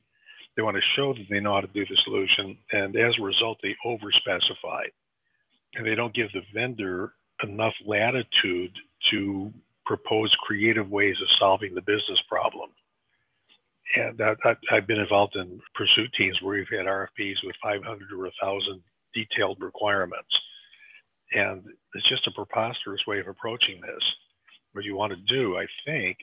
They 0.56 0.64
want 0.64 0.76
to 0.76 0.84
show 0.96 1.14
that 1.14 1.26
they 1.30 1.40
know 1.40 1.54
how 1.54 1.62
to 1.62 1.68
do 1.68 1.86
the 1.86 1.98
solution. 2.04 2.58
And 2.72 2.96
as 2.96 3.14
a 3.20 3.24
result, 3.24 3.60
they 3.62 3.76
over 3.86 4.12
specify. 4.12 4.84
And 5.76 5.86
they 5.86 5.96
don't 5.96 6.14
give 6.14 6.32
the 6.34 6.42
vendor 6.54 7.14
enough 7.44 7.74
latitude 7.86 8.76
to 9.12 9.54
propose 9.86 10.36
creative 10.42 10.90
ways 10.90 11.16
of 11.22 11.28
solving 11.40 11.76
the 11.76 11.82
business 11.82 12.20
problem. 12.28 12.70
And 13.96 14.20
I, 14.22 14.56
have 14.70 14.88
been 14.88 15.00
involved 15.00 15.36
in 15.36 15.62
pursuit 15.74 16.12
teams 16.18 16.42
where 16.42 16.58
we've 16.58 16.78
had 16.78 16.88
RFPs 16.88 17.38
with 17.44 17.56
500 17.64 18.12
or 18.12 18.24
1,000 18.24 18.82
detailed 19.14 19.62
requirements. 19.62 20.28
And 21.34 21.64
it's 21.98 22.10
just 22.10 22.28
a 22.28 22.32
preposterous 22.32 23.02
way 23.08 23.20
of 23.20 23.28
approaching 23.28 23.82
this. 23.82 24.04
What 24.74 24.86
you 24.86 24.96
want 24.96 25.14
to 25.14 25.34
do, 25.34 25.58
I 25.58 25.66
think, 25.86 26.18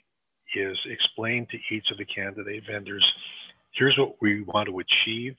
is 0.54 0.78
explain 0.86 1.46
to 1.50 1.74
each 1.74 1.90
of 1.90 1.98
the 1.98 2.04
candidate 2.04 2.62
vendors 2.70 3.04
here's 3.76 3.96
what 3.98 4.16
we 4.20 4.42
want 4.42 4.68
to 4.68 4.80
achieve, 4.80 5.34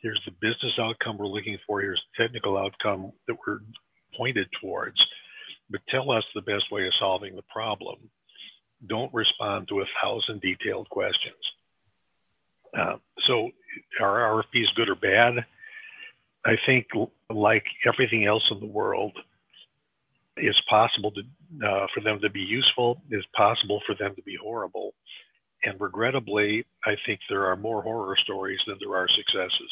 here's 0.00 0.20
the 0.24 0.32
business 0.40 0.72
outcome 0.78 1.18
we're 1.18 1.26
looking 1.26 1.58
for, 1.66 1.80
here's 1.80 2.02
the 2.16 2.24
technical 2.24 2.56
outcome 2.56 3.12
that 3.26 3.36
we're 3.46 3.60
pointed 4.16 4.48
towards, 4.60 4.96
but 5.70 5.80
tell 5.88 6.10
us 6.10 6.24
the 6.34 6.42
best 6.42 6.70
way 6.70 6.86
of 6.86 6.92
solving 6.98 7.34
the 7.34 7.42
problem. 7.52 7.96
Don't 8.86 9.12
respond 9.14 9.68
to 9.68 9.80
a 9.80 9.84
thousand 10.02 10.40
detailed 10.40 10.88
questions. 10.90 11.34
Uh, 12.76 12.96
so, 13.26 13.50
are 14.00 14.42
RFPs 14.42 14.74
good 14.76 14.88
or 14.88 14.96
bad? 14.96 15.44
I 16.44 16.56
think, 16.66 16.86
like 17.30 17.64
everything 17.86 18.26
else 18.26 18.42
in 18.50 18.60
the 18.60 18.66
world, 18.66 19.16
it's 20.36 20.60
possible 20.68 21.12
to, 21.12 21.20
uh, 21.66 21.86
for 21.94 22.00
them 22.02 22.20
to 22.20 22.30
be 22.30 22.40
useful. 22.40 23.02
It's 23.10 23.26
possible 23.34 23.80
for 23.86 23.94
them 23.94 24.14
to 24.16 24.22
be 24.22 24.36
horrible. 24.40 24.94
And 25.64 25.80
regrettably, 25.80 26.66
I 26.84 26.96
think 27.06 27.20
there 27.28 27.46
are 27.46 27.56
more 27.56 27.82
horror 27.82 28.16
stories 28.22 28.60
than 28.66 28.76
there 28.80 28.96
are 28.96 29.08
successes. 29.08 29.70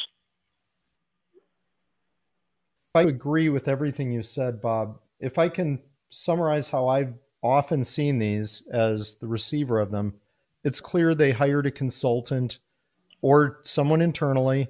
I 2.94 3.02
agree 3.02 3.48
with 3.48 3.68
everything 3.68 4.12
you 4.12 4.22
said, 4.22 4.60
Bob. 4.60 4.98
If 5.18 5.38
I 5.38 5.48
can 5.48 5.80
summarize 6.10 6.68
how 6.68 6.88
I've 6.88 7.14
often 7.42 7.84
seen 7.84 8.18
these 8.18 8.66
as 8.70 9.14
the 9.14 9.26
receiver 9.26 9.80
of 9.80 9.90
them, 9.90 10.14
it's 10.62 10.80
clear 10.80 11.14
they 11.14 11.32
hired 11.32 11.66
a 11.66 11.70
consultant 11.70 12.58
or 13.20 13.60
someone 13.64 14.00
internally 14.00 14.68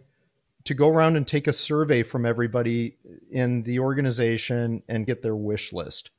to 0.65 0.75
go 0.75 0.89
around 0.89 1.17
and 1.17 1.27
take 1.27 1.47
a 1.47 1.53
survey 1.53 2.03
from 2.03 2.25
everybody 2.25 2.97
in 3.31 3.63
the 3.63 3.79
organization 3.79 4.83
and 4.89 5.07
get 5.07 5.23
their 5.23 5.37
wish 5.37 5.73
list. 5.73 6.11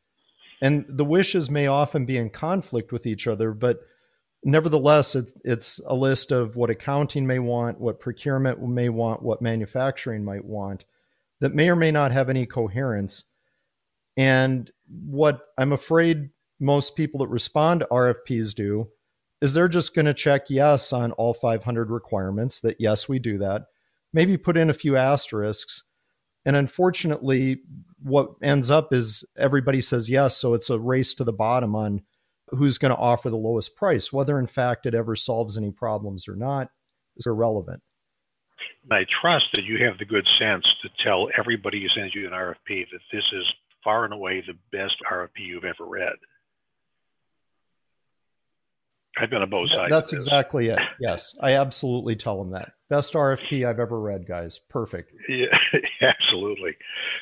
And 0.62 0.86
the 0.88 1.06
wishes 1.06 1.50
may 1.50 1.68
often 1.68 2.06
be 2.06 2.18
in 2.18 2.30
conflict 2.30 2.92
with 2.92 3.06
each 3.06 3.28
other, 3.28 3.52
but 3.52 3.80
nevertheless, 4.44 5.16
it's, 5.16 5.34
it's 5.44 5.80
a 5.86 5.94
list 5.94 6.32
of 6.32 6.56
what 6.56 6.70
accounting 6.70 7.28
may 7.28 7.40
want, 7.40 7.80
what 7.80 8.00
procurement 8.00 8.62
may 8.62 8.90
want, 8.90 9.22
what 9.22 9.42
manufacturing 9.42 10.24
might 10.24 10.46
want 10.46 10.86
that 11.44 11.54
may 11.54 11.70
or 11.70 11.76
may 11.76 11.92
not 11.92 12.14
have 12.14 12.30
any 12.30 12.46
coherence. 12.46 13.26
And 14.16 14.72
what 14.88 15.42
I'm 15.58 15.74
afraid 15.74 16.30
most 16.58 16.96
people 16.96 17.20
that 17.20 17.28
respond 17.28 17.82
to 17.82 17.88
RFPs 17.92 18.56
do 18.56 18.88
is 19.42 19.54
they're 19.54 19.68
just 19.68 19.94
going 19.94 20.06
to 20.06 20.14
check 20.14 20.50
yes 20.50 20.94
on 20.94 21.12
all 21.12 21.34
500 21.34 21.90
requirements 21.90 22.62
that 22.62 22.80
yes, 22.80 23.10
we 23.10 23.20
do 23.20 23.40
that. 23.40 23.64
Maybe 24.14 24.38
put 24.38 24.58
in 24.58 24.70
a 24.70 24.76
few 24.76 24.96
asterisks. 24.96 25.84
And 26.46 26.56
unfortunately, 26.56 27.62
what 28.02 28.30
ends 28.42 28.70
up 28.70 28.94
is 28.94 29.24
everybody 29.38 29.82
says 29.82 30.10
yes. 30.10 30.38
So 30.38 30.54
it's 30.54 30.70
a 30.70 30.80
race 30.80 31.14
to 31.16 31.24
the 31.24 31.34
bottom 31.34 31.76
on 31.76 32.04
who's 32.50 32.78
going 32.78 32.94
to 32.94 33.00
offer 33.00 33.30
the 33.30 33.38
lowest 33.38 33.76
price. 33.76 34.14
Whether 34.14 34.38
in 34.40 34.48
fact 34.48 34.86
it 34.86 34.94
ever 34.94 35.16
solves 35.16 35.58
any 35.58 35.72
problems 35.72 36.28
or 36.28 36.36
not 36.36 36.70
is 37.18 37.26
irrelevant. 37.26 37.82
I 38.92 39.06
trust 39.22 39.46
that 39.56 39.64
you 39.64 39.84
have 39.86 39.98
the 39.98 40.06
good 40.06 40.28
sense 40.40 40.66
to 40.82 40.90
tell 41.04 41.30
everybody 41.38 41.82
who 41.82 41.88
sends 42.00 42.14
you 42.14 42.28
an 42.28 42.34
RFP 42.34 42.86
that 42.92 43.00
this 43.12 43.24
is 43.34 43.46
far 43.84 44.06
and 44.06 44.14
away 44.14 44.42
the 44.46 44.58
best 44.78 44.96
RFP 45.12 45.40
you've 45.40 45.64
ever 45.64 45.86
read. 45.86 46.16
I've 49.20 49.30
been 49.30 49.42
on 49.42 49.50
both 49.50 49.70
sides. 49.70 49.92
That's 49.92 50.14
exactly 50.14 50.70
it. 50.70 50.80
Yes, 51.00 51.36
I 51.42 51.54
absolutely 51.54 52.16
tell 52.16 52.38
them 52.38 52.52
that. 52.52 52.74
Best 52.90 53.14
RFP 53.14 53.68
I've 53.68 53.80
ever 53.80 54.00
read, 54.00 54.26
guys. 54.28 54.60
Perfect. 54.70 55.12
Yeah, 55.30 55.48
absolutely. 56.02 56.76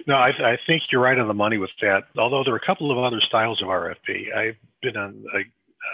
No, 0.08 0.16
I, 0.16 0.30
I 0.30 0.58
think 0.68 0.84
you're 0.92 1.02
right 1.02 1.18
on 1.18 1.28
the 1.28 1.34
money 1.34 1.58
with 1.58 1.70
that. 1.82 2.04
Although 2.18 2.44
there 2.44 2.54
are 2.54 2.58
a 2.58 2.66
couple 2.66 2.92
of 2.92 2.98
other 2.98 3.22
styles 3.28 3.62
of 3.62 3.68
RFP. 3.68 4.36
I've 4.36 4.56
been 4.82 4.98
on 4.98 5.24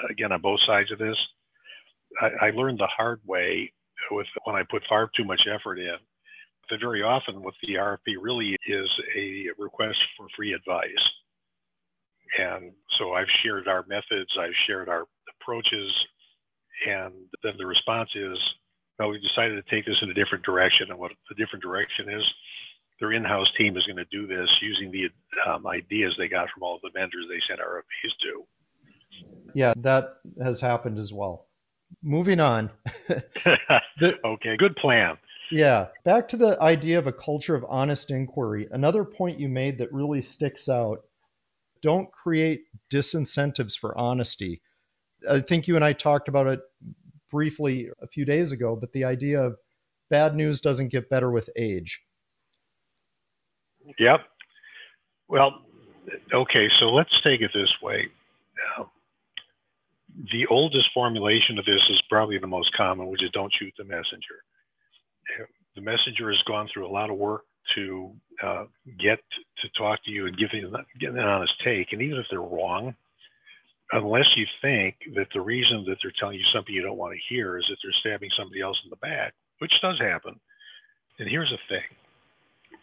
again 0.09 0.31
on 0.31 0.41
both 0.41 0.59
sides 0.65 0.91
of 0.91 0.99
this. 0.99 1.17
I, 2.21 2.47
I 2.47 2.49
learned 2.51 2.79
the 2.79 2.87
hard 2.87 3.19
way 3.25 3.71
with 4.11 4.27
when 4.45 4.55
I 4.55 4.63
put 4.69 4.83
far 4.87 5.09
too 5.15 5.23
much 5.25 5.41
effort 5.53 5.79
in. 5.79 5.95
That 6.69 6.79
very 6.81 7.01
often, 7.03 7.43
what 7.43 7.53
the 7.63 7.75
RFP 7.75 8.15
really 8.19 8.57
is 8.67 8.89
a 9.15 9.47
request 9.57 9.97
for 10.17 10.27
free 10.35 10.53
advice. 10.53 10.87
And 12.37 12.71
so 12.99 13.13
I've 13.13 13.27
shared 13.43 13.67
our 13.67 13.85
methods, 13.87 14.29
I've 14.39 14.51
shared 14.67 14.89
our 14.89 15.05
approaches, 15.47 15.91
and 16.87 17.13
then 17.43 17.53
the 17.57 17.65
response 17.65 18.09
is, 18.15 18.37
well, 18.99 19.09
we 19.09 19.19
decided 19.19 19.63
to 19.63 19.75
take 19.75 19.85
this 19.85 19.95
in 20.01 20.09
a 20.09 20.13
different 20.13 20.43
direction. 20.43 20.87
And 20.89 20.99
what 20.99 21.11
the 21.29 21.35
different 21.35 21.63
direction 21.63 22.09
is, 22.09 22.23
their 22.99 23.13
in-house 23.13 23.47
team 23.57 23.77
is 23.77 23.85
going 23.85 23.97
to 23.97 24.05
do 24.05 24.25
this 24.27 24.49
using 24.61 24.91
the 24.91 25.09
um, 25.49 25.67
ideas 25.67 26.15
they 26.17 26.27
got 26.27 26.47
from 26.53 26.63
all 26.63 26.79
the 26.81 26.89
vendors 26.93 27.25
they 27.29 27.39
sent 27.47 27.59
RFPs 27.59 28.11
to. 28.23 28.43
Yeah, 29.53 29.73
that 29.77 30.17
has 30.43 30.59
happened 30.59 30.97
as 30.97 31.13
well. 31.13 31.47
Moving 32.03 32.39
on. 32.39 32.71
the, 33.99 34.19
okay, 34.25 34.57
good 34.57 34.75
plan. 34.75 35.17
Yeah, 35.51 35.87
back 36.03 36.27
to 36.29 36.37
the 36.37 36.59
idea 36.59 36.99
of 36.99 37.07
a 37.07 37.13
culture 37.13 37.55
of 37.55 37.65
honest 37.69 38.11
inquiry. 38.11 38.67
Another 38.71 39.05
point 39.05 39.39
you 39.39 39.47
made 39.47 39.77
that 39.77 39.93
really 39.93 40.21
sticks 40.21 40.67
out 40.67 41.03
don't 41.81 42.11
create 42.11 42.63
disincentives 42.91 43.77
for 43.77 43.97
honesty. 43.97 44.61
I 45.29 45.39
think 45.39 45.67
you 45.67 45.75
and 45.75 45.85
I 45.85 45.93
talked 45.93 46.27
about 46.27 46.47
it 46.47 46.61
briefly 47.29 47.89
a 48.01 48.07
few 48.07 48.25
days 48.25 48.51
ago, 48.51 48.75
but 48.75 48.91
the 48.91 49.03
idea 49.03 49.41
of 49.41 49.57
bad 50.09 50.35
news 50.35 50.61
doesn't 50.61 50.89
get 50.89 51.09
better 51.09 51.31
with 51.31 51.49
age. 51.57 52.01
Yep. 53.99 54.21
Well, 55.27 55.61
okay, 56.33 56.67
so 56.79 56.89
let's 56.89 57.13
take 57.23 57.41
it 57.41 57.51
this 57.53 57.73
way. 57.81 58.07
Um, 58.77 58.89
the 60.31 60.45
oldest 60.47 60.87
formulation 60.93 61.57
of 61.59 61.65
this 61.65 61.81
is 61.89 62.01
probably 62.09 62.37
the 62.37 62.47
most 62.47 62.71
common, 62.75 63.07
which 63.07 63.23
is 63.23 63.29
don't 63.31 63.53
shoot 63.59 63.73
the 63.77 63.83
messenger. 63.83 64.43
The 65.75 65.81
messenger 65.81 66.31
has 66.31 66.41
gone 66.47 66.67
through 66.73 66.87
a 66.87 66.89
lot 66.91 67.09
of 67.11 67.17
work 67.17 67.43
to 67.75 68.11
uh, 68.43 68.65
get 68.99 69.19
to 69.61 69.69
talk 69.77 70.03
to 70.05 70.11
you 70.11 70.25
and 70.25 70.37
give 70.37 70.49
you 70.53 70.73
an 71.01 71.19
honest 71.19 71.53
take. 71.63 71.91
And 71.91 72.01
even 72.01 72.17
if 72.17 72.25
they're 72.31 72.41
wrong, 72.41 72.95
unless 73.91 74.27
you 74.35 74.45
think 74.61 74.95
that 75.15 75.27
the 75.33 75.41
reason 75.41 75.85
that 75.87 75.97
they're 76.01 76.13
telling 76.19 76.37
you 76.37 76.45
something 76.53 76.73
you 76.73 76.81
don't 76.81 76.97
want 76.97 77.13
to 77.13 77.33
hear 77.33 77.57
is 77.57 77.65
that 77.69 77.77
they're 77.83 77.93
stabbing 78.01 78.29
somebody 78.37 78.61
else 78.61 78.77
in 78.83 78.89
the 78.89 78.97
back, 78.97 79.33
which 79.59 79.71
does 79.81 79.99
happen. 79.99 80.39
And 81.19 81.29
here's 81.29 81.49
the 81.49 81.57
thing 81.69 81.83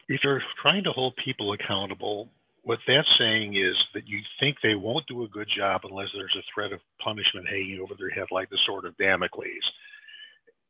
if 0.09 0.21
you're 0.23 0.43
trying 0.61 0.85
to 0.85 0.93
hold 0.93 1.15
people 1.25 1.53
accountable, 1.53 2.29
what 2.63 2.79
that's 2.87 3.09
saying 3.19 3.55
is 3.55 3.77
that 3.93 4.09
you 4.09 4.21
think 4.41 4.57
they 4.63 4.75
won't 4.75 5.07
do 5.07 5.25
a 5.25 5.29
good 5.29 5.49
job 5.55 5.83
unless 5.85 6.09
there's 6.15 6.37
a 6.39 6.45
threat 6.53 6.73
of 6.73 6.81
punishment 7.03 7.47
hanging 7.49 7.81
over 7.83 7.95
their 7.99 8.11
head 8.11 8.27
like 8.31 8.49
the 8.51 8.59
sword 8.67 8.87
of 8.87 8.97
Damocles. 8.97 9.47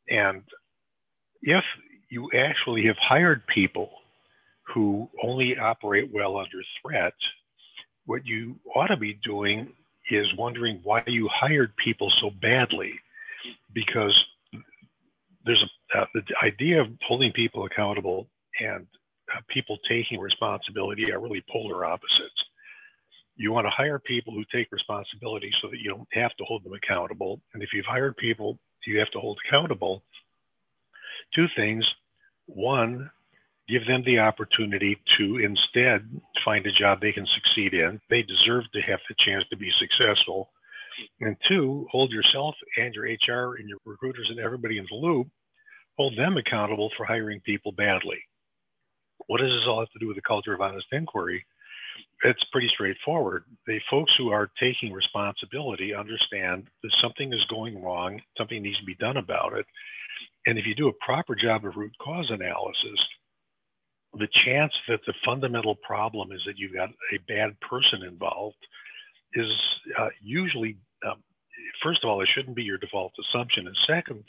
And 0.08 0.42
if 1.42 1.64
you 2.10 2.28
actually 2.36 2.86
have 2.86 2.96
hired 3.00 3.46
people 3.46 3.90
who 4.74 5.08
only 5.22 5.56
operate 5.56 6.10
well 6.12 6.36
under 6.36 6.62
threat, 6.82 7.14
what 8.06 8.26
you 8.26 8.56
ought 8.74 8.88
to 8.88 8.96
be 8.96 9.18
doing 9.24 9.72
is 10.10 10.26
wondering 10.36 10.80
why 10.82 11.02
you 11.06 11.28
hired 11.32 11.74
people 11.76 12.12
so 12.20 12.30
badly 12.42 12.92
because 13.72 14.14
there's 15.44 15.62
a 15.62 15.98
uh, 15.98 16.06
the 16.14 16.22
idea 16.42 16.80
of 16.80 16.88
holding 17.06 17.30
people 17.32 17.66
accountable 17.66 18.26
and 18.60 18.84
uh, 19.32 19.40
people 19.48 19.78
taking 19.88 20.18
responsibility 20.18 21.12
are 21.12 21.20
really 21.20 21.44
polar 21.48 21.84
opposites. 21.84 22.42
You 23.36 23.52
want 23.52 23.66
to 23.66 23.70
hire 23.70 24.00
people 24.00 24.32
who 24.32 24.44
take 24.52 24.72
responsibility 24.72 25.52
so 25.62 25.68
that 25.70 25.78
you 25.78 25.90
don't 25.90 26.08
have 26.12 26.34
to 26.36 26.44
hold 26.44 26.64
them 26.64 26.72
accountable. 26.72 27.40
And 27.52 27.62
if 27.62 27.68
you've 27.72 27.86
hired 27.86 28.16
people 28.16 28.58
you 28.86 28.98
have 28.98 29.10
to 29.10 29.20
hold 29.20 29.38
accountable, 29.46 30.02
two 31.34 31.46
things. 31.56 31.84
One, 32.46 33.10
give 33.68 33.86
them 33.86 34.02
the 34.04 34.18
opportunity 34.18 34.96
to 35.18 35.38
instead 35.38 36.08
find 36.44 36.66
a 36.66 36.72
job 36.72 37.00
they 37.00 37.12
can 37.12 37.26
succeed 37.34 37.74
in. 37.74 38.00
They 38.10 38.22
deserve 38.22 38.64
to 38.72 38.80
have 38.82 39.00
the 39.08 39.14
chance 39.24 39.44
to 39.50 39.56
be 39.56 39.70
successful. 39.78 40.50
And 41.20 41.36
two, 41.48 41.86
hold 41.90 42.10
yourself 42.10 42.54
and 42.76 42.94
your 42.94 43.04
HR 43.04 43.56
and 43.56 43.68
your 43.68 43.78
recruiters 43.84 44.28
and 44.30 44.38
everybody 44.38 44.78
in 44.78 44.86
the 44.90 44.96
loop, 44.96 45.28
hold 45.96 46.16
them 46.16 46.36
accountable 46.36 46.90
for 46.96 47.04
hiring 47.06 47.40
people 47.40 47.72
badly. 47.72 48.18
What 49.26 49.40
does 49.40 49.50
this 49.50 49.66
all 49.66 49.80
have 49.80 49.90
to 49.92 49.98
do 49.98 50.06
with 50.06 50.16
the 50.16 50.22
culture 50.22 50.52
of 50.52 50.60
honest 50.60 50.86
inquiry? 50.92 51.44
It's 52.24 52.44
pretty 52.52 52.68
straightforward. 52.68 53.44
The 53.66 53.80
folks 53.90 54.12
who 54.18 54.30
are 54.30 54.50
taking 54.60 54.92
responsibility 54.92 55.94
understand 55.94 56.68
that 56.82 56.92
something 57.02 57.32
is 57.32 57.44
going 57.48 57.82
wrong, 57.82 58.20
something 58.36 58.62
needs 58.62 58.78
to 58.78 58.84
be 58.84 58.96
done 58.96 59.16
about 59.16 59.54
it. 59.54 59.66
And 60.46 60.58
if 60.58 60.66
you 60.66 60.74
do 60.74 60.88
a 60.88 61.04
proper 61.04 61.34
job 61.34 61.64
of 61.64 61.76
root 61.76 61.92
cause 62.00 62.30
analysis, 62.30 63.00
the 64.18 64.28
chance 64.44 64.72
that 64.88 65.00
the 65.06 65.14
fundamental 65.24 65.74
problem 65.74 66.32
is 66.32 66.40
that 66.46 66.58
you've 66.58 66.74
got 66.74 66.90
a 67.12 67.18
bad 67.28 67.58
person 67.60 68.02
involved 68.02 68.56
is 69.34 69.50
uh, 69.98 70.08
usually, 70.22 70.76
um, 71.06 71.22
first 71.82 72.04
of 72.04 72.10
all, 72.10 72.22
it 72.22 72.28
shouldn't 72.34 72.56
be 72.56 72.62
your 72.62 72.78
default 72.78 73.12
assumption. 73.18 73.66
And 73.66 73.76
second, 73.86 74.24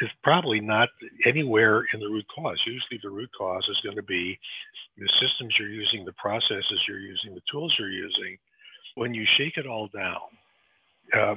is 0.00 0.08
probably 0.22 0.60
not 0.60 0.88
anywhere 1.26 1.84
in 1.92 2.00
the 2.00 2.06
root 2.06 2.24
cause. 2.34 2.58
Usually, 2.66 3.00
the 3.02 3.10
root 3.10 3.30
cause 3.36 3.66
is 3.70 3.78
going 3.82 3.96
to 3.96 4.02
be 4.02 4.38
the 4.96 5.08
systems 5.20 5.54
you're 5.58 5.68
using, 5.68 6.04
the 6.04 6.12
processes 6.12 6.80
you're 6.88 6.98
using, 6.98 7.34
the 7.34 7.42
tools 7.50 7.74
you're 7.78 7.90
using. 7.90 8.38
When 8.94 9.14
you 9.14 9.24
shake 9.36 9.56
it 9.56 9.66
all 9.66 9.88
down, 9.94 10.20
uh, 11.16 11.34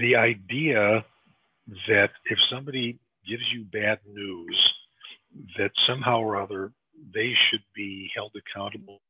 the 0.00 0.16
idea 0.16 1.04
that 1.88 2.10
if 2.26 2.38
somebody 2.50 2.98
gives 3.26 3.42
you 3.52 3.64
bad 3.64 3.98
news, 4.06 4.73
that 5.58 5.70
somehow 5.86 6.20
or 6.20 6.40
other 6.40 6.72
they 7.12 7.32
should 7.50 7.62
be 7.74 8.10
held 8.14 8.32
accountable 8.36 9.00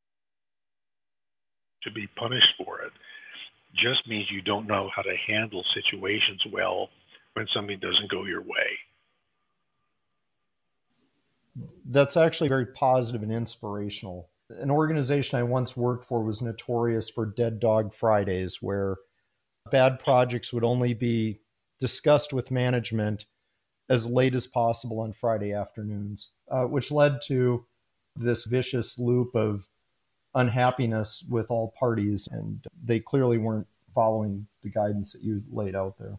to 1.83 1.91
be 1.91 2.07
punished 2.17 2.55
for 2.59 2.81
it 2.83 2.93
just 3.75 4.09
means 4.09 4.31
you 4.31 4.43
don't 4.43 4.67
know 4.67 4.89
how 4.95 5.03
to 5.03 5.15
handle 5.27 5.65
situations 5.75 6.43
well 6.53 6.89
when 7.35 7.47
something 7.53 7.79
doesn't 7.81 8.11
go 8.11 8.25
your 8.25 8.43
way. 8.43 8.79
That's 11.85 12.17
actually 12.17 12.49
very 12.49 12.67
positive 12.67 13.23
and 13.23 13.33
inspirational. 13.33 14.31
An 14.51 14.71
organization 14.71 15.39
I 15.39 15.43
once 15.43 15.77
worked 15.77 16.07
for 16.07 16.23
was 16.23 16.43
notorious 16.43 17.11
for 17.11 17.27
Dead 17.27 17.61
Dog 17.61 17.95
Fridays, 17.95 18.59
where 18.61 18.97
bad 19.71 19.99
projects 19.99 20.53
would 20.53 20.65
only 20.65 20.95
be 20.95 21.41
discussed 21.81 22.33
with 22.33 22.51
management 22.51 23.27
as 23.89 24.07
late 24.07 24.35
as 24.35 24.47
possible 24.47 25.01
on 25.01 25.13
Friday 25.13 25.53
afternoons, 25.53 26.31
uh, 26.51 26.65
which 26.65 26.91
led 26.91 27.21
to 27.27 27.65
this 28.17 28.45
vicious 28.45 28.99
loop 28.99 29.35
of 29.35 29.69
unhappiness 30.35 31.25
with 31.29 31.51
all 31.51 31.75
parties. 31.79 32.29
And 32.31 32.65
they 32.83 33.01
clearly 33.01 33.39
weren't 33.39 33.67
following 33.95 34.47
the 34.63 34.71
guidance 34.71 35.13
that 35.13 35.23
you 35.23 35.43
laid 35.51 35.77
out 35.77 35.99
there. 35.99 36.19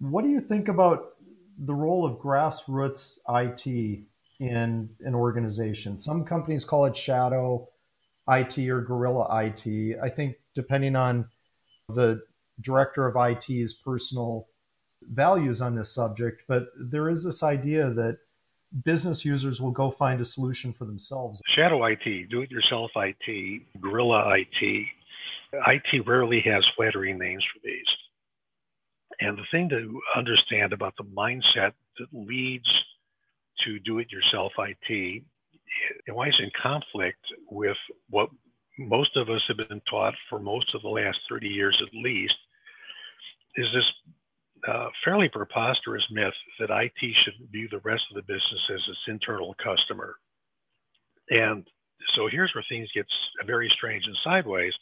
What 0.00 0.24
do 0.24 0.30
you 0.30 0.40
think 0.40 0.68
about 0.68 1.12
the 1.58 1.74
role 1.74 2.04
of 2.04 2.18
grassroots 2.18 3.18
IT 3.28 4.06
in 4.42 4.90
an 5.00 5.14
organization. 5.14 5.96
Some 5.96 6.24
companies 6.24 6.64
call 6.64 6.86
it 6.86 6.96
shadow 6.96 7.68
IT 8.28 8.58
or 8.58 8.80
guerrilla 8.80 9.26
IT. 9.44 9.98
I 10.02 10.08
think 10.08 10.36
depending 10.54 10.96
on 10.96 11.28
the 11.88 12.20
director 12.60 13.06
of 13.06 13.16
IT's 13.16 13.74
personal 13.74 14.48
values 15.10 15.60
on 15.60 15.74
this 15.74 15.92
subject, 15.92 16.42
but 16.48 16.68
there 16.78 17.08
is 17.08 17.24
this 17.24 17.42
idea 17.42 17.90
that 17.90 18.18
business 18.84 19.24
users 19.24 19.60
will 19.60 19.70
go 19.70 19.90
find 19.90 20.20
a 20.20 20.24
solution 20.24 20.72
for 20.72 20.84
themselves. 20.84 21.42
Shadow 21.54 21.84
IT, 21.84 22.30
do 22.30 22.42
it 22.42 22.50
yourself 22.50 22.90
IT, 22.96 23.62
guerrilla 23.80 24.34
IT. 24.38 24.86
IT 25.52 26.06
rarely 26.06 26.40
has 26.40 26.64
flattering 26.76 27.18
names 27.18 27.44
for 27.52 27.60
these. 27.64 27.84
And 29.20 29.36
the 29.36 29.44
thing 29.50 29.68
to 29.68 30.00
understand 30.16 30.72
about 30.72 30.94
the 30.96 31.04
mindset 31.04 31.72
that 31.98 32.08
leads 32.12 32.68
to 33.64 33.78
do 33.80 33.98
it 33.98 34.10
yourself 34.10 34.52
IT, 34.58 35.22
and 36.06 36.16
why 36.16 36.28
it's 36.28 36.40
in 36.40 36.50
conflict 36.60 37.20
with 37.50 37.76
what 38.08 38.30
most 38.78 39.16
of 39.16 39.28
us 39.28 39.42
have 39.48 39.68
been 39.68 39.82
taught 39.88 40.14
for 40.28 40.38
most 40.38 40.74
of 40.74 40.82
the 40.82 40.88
last 40.88 41.18
30 41.28 41.46
years 41.46 41.80
at 41.86 41.94
least, 41.94 42.34
is 43.56 43.66
this 43.74 43.84
fairly 45.04 45.28
preposterous 45.28 46.04
myth 46.10 46.34
that 46.58 46.70
IT 46.70 47.16
should 47.24 47.34
view 47.50 47.68
the 47.70 47.80
rest 47.80 48.02
of 48.10 48.16
the 48.16 48.22
business 48.22 48.70
as 48.70 48.80
its 48.88 49.08
internal 49.08 49.54
customer. 49.62 50.16
And 51.30 51.66
so 52.14 52.28
here's 52.30 52.52
where 52.54 52.64
things 52.68 52.88
get 52.94 53.06
very 53.46 53.70
strange 53.76 54.04
and 54.06 54.16
sideways 54.24 54.72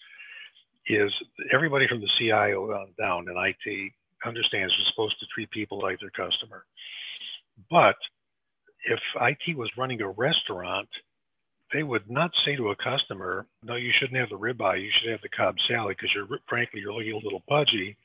is 0.87 1.13
everybody 1.53 1.87
from 1.89 2.01
the 2.01 2.11
CIO 2.19 2.71
on 2.73 2.89
down 2.99 3.29
in 3.29 3.37
IT 3.37 3.93
understands 4.25 4.75
you're 4.77 4.93
supposed 4.93 5.19
to 5.21 5.27
treat 5.35 5.51
people 5.51 5.81
like 5.81 5.99
their 6.01 6.11
customer. 6.11 6.65
But 7.71 7.97
if 8.89 9.01
IT 9.21 9.57
was 9.57 9.71
running 9.77 10.01
a 10.03 10.11
restaurant, 10.11 10.89
they 11.73 11.83
would 11.83 12.11
not 12.11 12.33
say 12.45 12.57
to 12.57 12.71
a 12.71 12.77
customer, 12.77 13.47
"No, 13.63 13.77
you 13.77 13.93
shouldn't 13.93 14.19
have 14.19 14.31
the 14.31 14.39
ribeye. 14.39 14.83
You 14.83 14.91
should 14.91 15.11
have 15.11 15.21
the 15.21 15.29
Cobb 15.29 15.57
salad 15.69 15.97
because 15.97 16.15
you're 16.15 16.41
frankly 16.49 16.81
you're 16.81 16.93
looking 16.93 17.13
a 17.13 17.19
little 17.19 17.45
pudgy." 17.49 17.97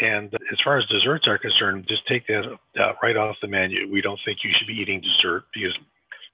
And 0.00 0.32
as 0.52 0.58
far 0.62 0.78
as 0.78 0.86
desserts 0.86 1.26
are 1.26 1.38
concerned, 1.38 1.86
just 1.88 2.06
take 2.06 2.26
that 2.26 2.44
uh, 2.78 2.92
right 3.02 3.16
off 3.16 3.36
the 3.40 3.48
menu. 3.48 3.90
We 3.90 4.02
don't 4.02 4.20
think 4.24 4.38
you 4.44 4.50
should 4.56 4.66
be 4.66 4.74
eating 4.74 5.00
dessert 5.00 5.44
because, 5.54 5.74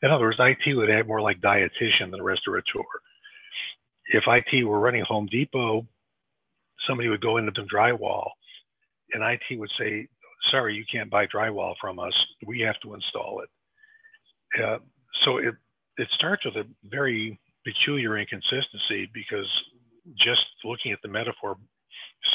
in 0.03 0.11
other 0.11 0.25
words, 0.25 0.39
IT 0.41 0.75
would 0.75 0.91
act 0.91 1.07
more 1.07 1.21
like 1.21 1.41
dietitian 1.41 2.11
than 2.11 2.23
restaurateur. 2.23 2.83
If 4.07 4.25
IT 4.27 4.65
were 4.65 4.81
running 4.81 5.05
Home 5.05 5.29
Depot, 5.31 5.87
somebody 6.89 7.09
would 7.09 7.21
go 7.21 7.37
into 7.37 7.53
the 7.53 7.67
drywall, 7.73 8.31
and 9.13 9.23
IT 9.23 9.59
would 9.59 9.71
say, 9.79 10.09
"Sorry, 10.51 10.75
you 10.75 10.85
can't 10.91 11.11
buy 11.11 11.27
drywall 11.27 11.75
from 11.81 12.01
us. 12.01 12.15
We 12.45 12.61
have 12.61 12.81
to 12.81 12.95
install 12.95 13.43
it." 13.43 14.63
Uh, 14.63 14.79
so 15.25 15.39
it 15.39 15.55
it 15.99 16.09
starts 16.17 16.45
with 16.45 16.57
a 16.57 16.67
very 16.85 17.39
peculiar 17.65 18.19
inconsistency 18.19 19.09
because 19.15 19.47
just 20.19 20.45
looking 20.65 20.93
at 20.93 20.99
the 21.03 21.09
metaphor 21.09 21.57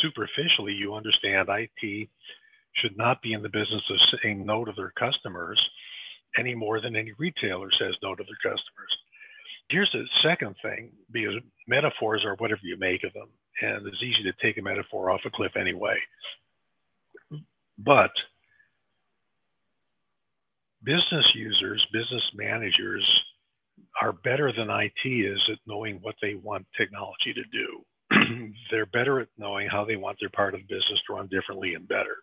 superficially, 0.01 0.73
you 0.73 0.93
understand 0.93 1.49
IT 1.49 2.09
should 2.75 2.97
not 2.97 3.21
be 3.21 3.33
in 3.33 3.41
the 3.41 3.49
business 3.49 3.83
of 3.89 4.19
saying 4.21 4.45
no 4.45 4.63
to 4.65 4.71
their 4.75 4.93
customers 4.99 5.59
any 6.37 6.53
more 6.53 6.79
than 6.81 6.95
any 6.95 7.13
retailer 7.17 7.69
says 7.79 7.95
no 8.03 8.15
to 8.15 8.23
their 8.23 8.51
customers. 8.53 8.97
Here's 9.69 9.91
the 9.91 10.05
second 10.23 10.55
thing 10.61 10.91
because 11.11 11.35
metaphors 11.67 12.23
are 12.25 12.35
whatever 12.35 12.61
you 12.63 12.77
make 12.77 13.03
of 13.03 13.13
them, 13.13 13.29
and 13.61 13.85
it's 13.85 14.03
easy 14.03 14.23
to 14.23 14.33
take 14.41 14.57
a 14.57 14.61
metaphor 14.61 15.09
off 15.09 15.21
a 15.25 15.29
cliff 15.29 15.51
anyway. 15.59 15.97
But 17.77 18.11
business 20.83 21.25
users, 21.35 21.85
business 21.91 22.23
managers 22.35 23.05
are 24.01 24.13
better 24.13 24.51
than 24.53 24.69
IT 24.69 25.07
is 25.07 25.41
at 25.51 25.59
knowing 25.65 25.99
what 26.01 26.15
they 26.21 26.35
want 26.35 26.65
technology 26.77 27.33
to 27.33 27.43
do. 27.51 27.83
they're 28.71 28.85
better 28.87 29.19
at 29.19 29.27
knowing 29.37 29.67
how 29.67 29.85
they 29.85 29.95
want 29.95 30.17
their 30.19 30.29
part 30.29 30.53
of 30.53 30.61
the 30.61 30.67
business 30.67 30.99
to 31.07 31.13
run 31.13 31.27
differently 31.27 31.73
and 31.73 31.87
better. 31.87 32.17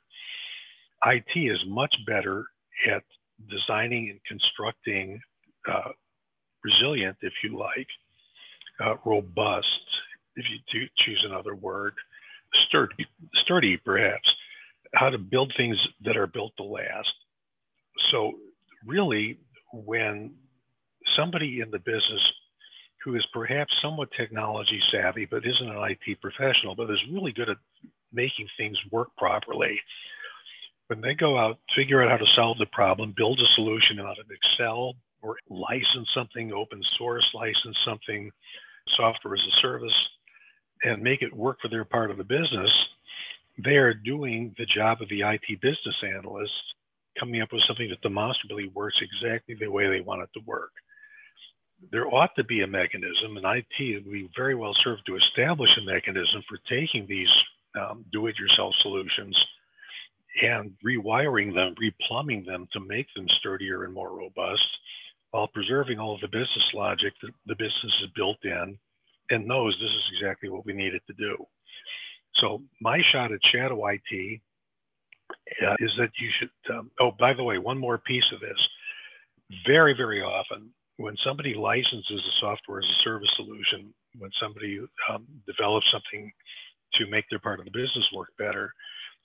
IT 1.07 1.38
is 1.38 1.59
much 1.67 1.95
better 2.07 2.45
at 2.90 3.03
designing 3.51 4.11
and 4.11 4.21
constructing 4.27 5.21
uh, 5.71 5.90
resilient, 6.62 7.17
if 7.21 7.33
you 7.43 7.59
like, 7.59 7.87
uh, 8.85 8.95
robust, 9.05 9.67
if 10.37 10.45
you 10.51 10.59
do 10.73 10.87
choose 11.05 11.25
another 11.29 11.55
word, 11.55 11.95
sturdy, 12.67 13.07
sturdy 13.45 13.77
perhaps, 13.77 14.29
how 14.95 15.11
to 15.11 15.19
build 15.19 15.53
things 15.57 15.77
that 16.05 16.17
are 16.17 16.27
built 16.27 16.53
to 16.57 16.64
last. 16.64 17.12
So, 18.11 18.33
really, 18.87 19.38
when 19.73 20.35
somebody 21.17 21.61
in 21.61 21.71
the 21.71 21.79
business 21.79 22.23
who 23.05 23.17
is 23.17 23.27
perhaps 23.33 23.73
somewhat 23.83 24.09
technology 24.17 24.81
savvy, 24.90 25.27
but 25.27 25.45
isn't 25.45 25.69
an 25.69 25.90
IT 25.90 26.21
professional, 26.23 26.75
but 26.75 26.90
is 26.90 26.99
really 27.12 27.33
good 27.33 27.51
at 27.51 27.59
making 28.12 28.49
things 28.57 28.79
work 28.90 29.09
properly. 29.19 29.79
When 30.87 31.01
they 31.01 31.14
go 31.14 31.38
out, 31.38 31.59
figure 31.77 32.03
out 32.03 32.11
how 32.11 32.17
to 32.17 32.33
solve 32.35 32.59
the 32.59 32.67
problem, 32.67 33.14
build 33.17 33.40
a 33.40 33.55
solution 33.55 34.01
out 34.01 34.19
of 34.19 34.27
Excel 34.31 34.95
or 35.23 35.37
license 35.51 36.09
something, 36.14 36.53
open 36.53 36.83
source, 36.99 37.27
license 37.35 37.77
something, 37.85 38.31
software 38.97 39.35
as 39.35 39.40
a 39.40 39.61
service, 39.61 39.95
and 40.83 41.03
make 41.03 41.23
it 41.23 41.35
work 41.35 41.59
for 41.61 41.69
their 41.69 41.85
part 41.85 42.11
of 42.11 42.17
the 42.17 42.25
business, 42.25 42.71
they 43.62 43.77
are 43.77 43.95
doing 43.95 44.55
the 44.59 44.67
job 44.67 45.01
of 45.01 45.09
the 45.09 45.23
IT 45.23 45.61
business 45.61 45.97
analyst, 46.03 46.53
coming 47.19 47.40
up 47.40 47.53
with 47.53 47.62
something 47.67 47.88
that 47.88 48.01
demonstrably 48.03 48.69
works 48.75 48.97
exactly 49.01 49.55
the 49.55 49.71
way 49.71 49.88
they 49.88 50.01
want 50.01 50.23
it 50.23 50.29
to 50.35 50.40
work 50.45 50.73
there 51.90 52.07
ought 52.07 52.35
to 52.37 52.44
be 52.44 52.62
a 52.62 52.66
mechanism, 52.66 53.37
and 53.37 53.47
IT 53.47 54.05
would 54.05 54.12
be 54.12 54.31
very 54.37 54.55
well 54.55 54.75
served 54.83 55.03
to 55.07 55.16
establish 55.16 55.70
a 55.77 55.85
mechanism 55.85 56.42
for 56.49 56.59
taking 56.68 57.07
these 57.07 57.29
um, 57.79 58.05
do 58.12 58.27
it 58.27 58.37
yourself 58.38 58.73
solutions 58.83 59.37
and 60.42 60.73
rewiring 60.85 61.55
them, 61.55 61.75
replumbing 61.81 62.44
them 62.44 62.68
to 62.73 62.81
make 62.81 63.07
them 63.14 63.27
sturdier 63.38 63.85
and 63.85 63.94
more 63.94 64.16
robust 64.16 64.62
while 65.31 65.49
preserving 65.49 65.99
all 65.99 66.14
of 66.14 66.20
the 66.20 66.29
business 66.29 66.70
logic 66.75 67.12
that 67.23 67.33
the 67.47 67.55
business 67.55 67.92
is 68.03 68.11
built 68.14 68.38
in 68.44 68.79
and 69.31 69.47
knows 69.47 69.75
this 69.81 69.90
is 69.90 70.20
exactly 70.20 70.49
what 70.49 70.66
we 70.66 70.73
need 70.73 70.94
it 70.94 71.03
to 71.07 71.12
do. 71.14 71.37
So, 72.37 72.62
my 72.81 73.01
shot 73.12 73.33
at 73.33 73.40
shadow 73.53 73.81
IT 73.87 74.40
uh, 75.66 75.75
is 75.79 75.90
that 75.99 76.11
you 76.20 76.31
should, 76.38 76.75
um, 76.75 76.90
oh, 77.01 77.12
by 77.18 77.33
the 77.33 77.42
way, 77.42 77.59
one 77.59 77.79
more 77.79 77.99
piece 77.99 78.25
of 78.33 78.40
this. 78.40 78.59
Very, 79.66 79.94
very 79.97 80.20
often, 80.20 80.70
when 80.96 81.16
somebody 81.24 81.54
licenses 81.54 82.22
a 82.24 82.40
software 82.40 82.78
as 82.78 82.85
a 82.85 83.02
service 83.02 83.30
solution, 83.37 83.92
when 84.18 84.30
somebody 84.40 84.80
um, 85.11 85.26
develops 85.46 85.87
something 85.92 86.30
to 86.94 87.11
make 87.11 87.24
their 87.30 87.40
part 87.40 87.59
of 87.59 87.64
the 87.64 87.72
business 87.72 88.04
work 88.14 88.28
better, 88.38 88.72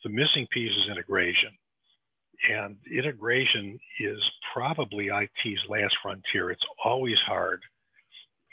the 0.04 0.10
missing 0.10 0.48
piece 0.52 0.72
is 0.72 0.92
integration. 0.92 1.52
And 2.50 2.78
integration 2.92 3.78
is 4.00 4.18
probably 4.54 5.08
IT's 5.08 5.62
last 5.68 5.94
frontier. 6.02 6.52
It's 6.52 6.66
always 6.84 7.18
hard. 7.28 7.62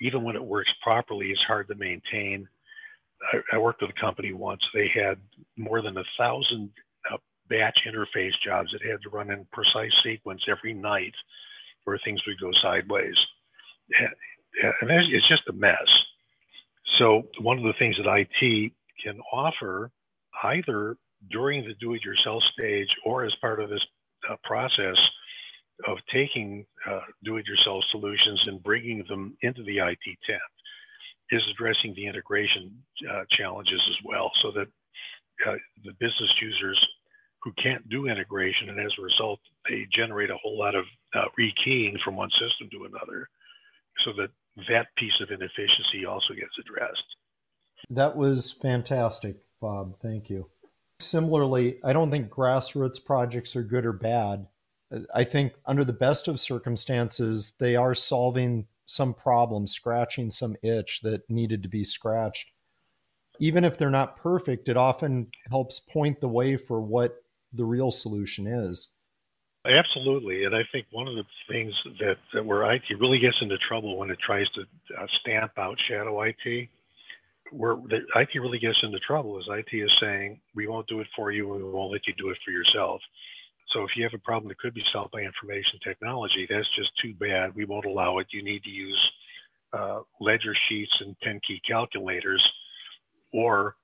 Even 0.01 0.23
when 0.23 0.37
it 0.37 0.45
works 0.45 0.71
properly, 0.83 1.31
it's 1.31 1.41
hard 1.47 1.69
to 1.69 1.75
maintain. 1.77 2.47
I, 3.33 3.57
I 3.57 3.59
worked 3.59 3.81
with 3.81 3.93
a 3.97 4.01
company 4.01 4.33
once, 4.33 4.61
they 4.75 4.91
had 4.93 5.19
more 5.57 5.81
than 5.81 5.97
a 5.97 6.05
thousand 6.19 6.71
uh, 7.11 7.17
batch 7.49 7.79
interface 7.89 8.33
jobs 8.45 8.71
that 8.73 8.83
had 8.83 9.01
to 9.03 9.09
run 9.09 9.31
in 9.31 9.47
precise 9.53 9.93
sequence 10.05 10.43
every 10.51 10.75
night 10.75 11.15
where 11.87 11.99
things 12.05 12.21
would 12.27 12.41
go 12.41 12.51
sideways. 12.63 13.15
And 13.99 14.91
it's 14.91 15.29
just 15.29 15.49
a 15.49 15.53
mess. 15.53 15.89
So, 16.99 17.23
one 17.41 17.59
of 17.59 17.65
the 17.65 17.75
things 17.79 17.97
that 17.97 18.07
IT 18.07 18.73
can 19.03 19.21
offer, 19.33 19.91
either 20.43 20.97
during 21.31 21.65
the 21.65 21.75
do 21.81 21.95
it 21.95 22.05
yourself 22.05 22.43
stage 22.53 22.89
or 23.05 23.25
as 23.25 23.35
part 23.41 23.61
of 23.61 23.71
this 23.71 23.85
uh, 24.31 24.37
process 24.45 24.97
of 25.87 25.99
taking 26.13 26.65
uh, 26.89 27.01
do 27.25 27.37
it 27.37 27.47
yourself 27.47 27.85
solutions 27.91 28.43
and 28.47 28.63
bringing 28.63 29.05
them 29.09 29.37
into 29.43 29.63
the 29.65 29.79
IT 29.79 30.19
tent, 30.27 30.41
is 31.31 31.43
addressing 31.53 31.93
the 31.95 32.07
integration 32.07 32.73
uh, 33.13 33.25
challenges 33.37 33.81
as 33.91 33.97
well 34.05 34.31
so 34.43 34.51
that 34.53 34.67
uh, 35.47 35.57
the 35.85 35.93
business 36.01 36.33
users 36.41 36.79
who 37.47 37.53
can't 37.63 37.89
do 37.89 38.09
integration, 38.09 38.71
and 38.71 38.81
as 38.81 38.91
a 38.99 39.03
result, 39.03 39.39
they 39.69 39.87
generate 39.95 40.31
a 40.31 40.37
whole 40.43 40.59
lot 40.59 40.75
of 40.75 40.85
uh, 41.15 41.27
rekeying 41.39 41.95
from 42.05 42.17
one 42.17 42.31
system 42.31 42.69
to 42.73 42.87
another, 42.87 43.29
so 44.05 44.11
that 44.15 44.31
that 44.69 44.89
piece 44.99 45.13
of 45.23 45.31
inefficiency 45.31 46.05
also 46.05 46.35
gets 46.35 46.51
addressed. 46.59 47.05
That 47.89 48.17
was 48.17 48.51
fantastic, 48.51 49.37
Bob. 49.61 49.95
Thank 50.03 50.29
you. 50.29 50.51
Similarly, 50.99 51.79
I 51.85 51.93
don't 51.93 52.11
think 52.11 52.31
grassroots 52.31 53.05
projects 53.05 53.55
are 53.55 53.63
good 53.63 53.87
or 53.87 53.93
bad. 53.93 54.49
I 55.15 55.23
think 55.23 55.53
under 55.67 55.85
the 55.85 55.93
best 55.93 56.27
of 56.27 56.41
circumstances, 56.41 57.55
they 57.61 57.77
are 57.77 57.95
solving 57.95 58.67
some 58.87 59.15
problem, 59.15 59.69
scratching 59.69 60.33
some 60.33 60.57
itch 60.65 61.01
that 61.03 61.31
needed 61.31 61.63
to 61.63 61.69
be 61.69 61.85
scratched. 61.85 62.51
Even 63.39 63.63
if 63.63 63.79
they're 63.79 63.91
not 63.91 64.17
perfect, 64.17 64.69
it 64.69 64.77
often 64.77 65.29
helps 65.49 65.79
point 65.79 66.21
the 66.21 66.29
way 66.29 66.57
for 66.57 66.81
what 66.81 67.23
the 67.53 67.65
real 67.65 67.91
solution 67.91 68.47
is. 68.47 68.91
Absolutely, 69.67 70.45
and 70.45 70.55
I 70.55 70.63
think 70.71 70.87
one 70.93 71.09
of 71.09 71.17
the 71.17 71.25
things 71.49 71.73
that, 71.99 72.17
that 72.33 72.45
where 72.45 72.73
IT 72.73 72.85
really 73.01 73.19
gets 73.19 73.37
into 73.41 73.59
trouble 73.69 73.97
when 73.99 74.11
it 74.11 74.19
tries 74.25 74.49
to 74.51 74.63
uh, 74.63 75.07
stamp 75.21 75.53
out 75.59 75.77
shadow 75.89 76.23
IT, 76.23 76.69
where 77.51 77.75
the 77.75 77.99
IT 78.15 78.39
really 78.41 78.61
gets 78.61 78.79
into 78.83 78.99
trouble 79.01 79.39
is 79.39 79.45
IT 79.49 79.77
is 79.77 79.91
saying 80.01 80.41
we 80.55 80.69
won't 80.69 80.87
do 80.87 81.01
it 81.01 81.07
for 81.17 81.33
you 81.33 81.55
and 81.55 81.65
we 81.65 81.71
won't 81.71 81.93
let 81.93 82.07
you 82.07 82.15
do 82.17 82.31
it 82.31 82.39
for 82.45 82.53
yourself. 82.53 83.01
So 83.73 83.83
if 83.83 83.91
you 83.97 84.05
have 84.05 84.15
a 84.15 84.19
problem 84.19 84.49
that 84.49 84.59
could 84.59 84.75
be 84.75 84.85
solved 84.93 85.11
by 85.11 85.21
information 85.21 85.81
technology, 85.83 86.47
that's 86.49 86.69
just 86.77 86.91
too 87.03 87.15
bad. 87.15 87.55
We 87.55 87.65
won't 87.65 87.87
allow 87.87 88.19
it. 88.19 88.29
You 88.31 88.45
need 88.45 88.63
to 88.63 88.71
use 88.71 89.11
uh, 89.73 90.01
ledger 90.21 90.55
sheets 90.69 90.93
and 91.01 91.17
10 91.25 91.41
key 91.47 91.61
calculators 91.69 92.43
or 93.33 93.75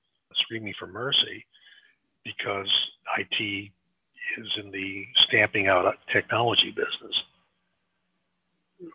screaming 0.45 0.75
for 0.79 0.87
mercy 0.87 1.45
because 2.25 2.69
IT 3.19 3.71
is 4.39 4.47
in 4.63 4.71
the 4.71 5.05
stamping 5.27 5.69
out 5.69 5.95
technology 6.13 6.71
business. 6.71 7.17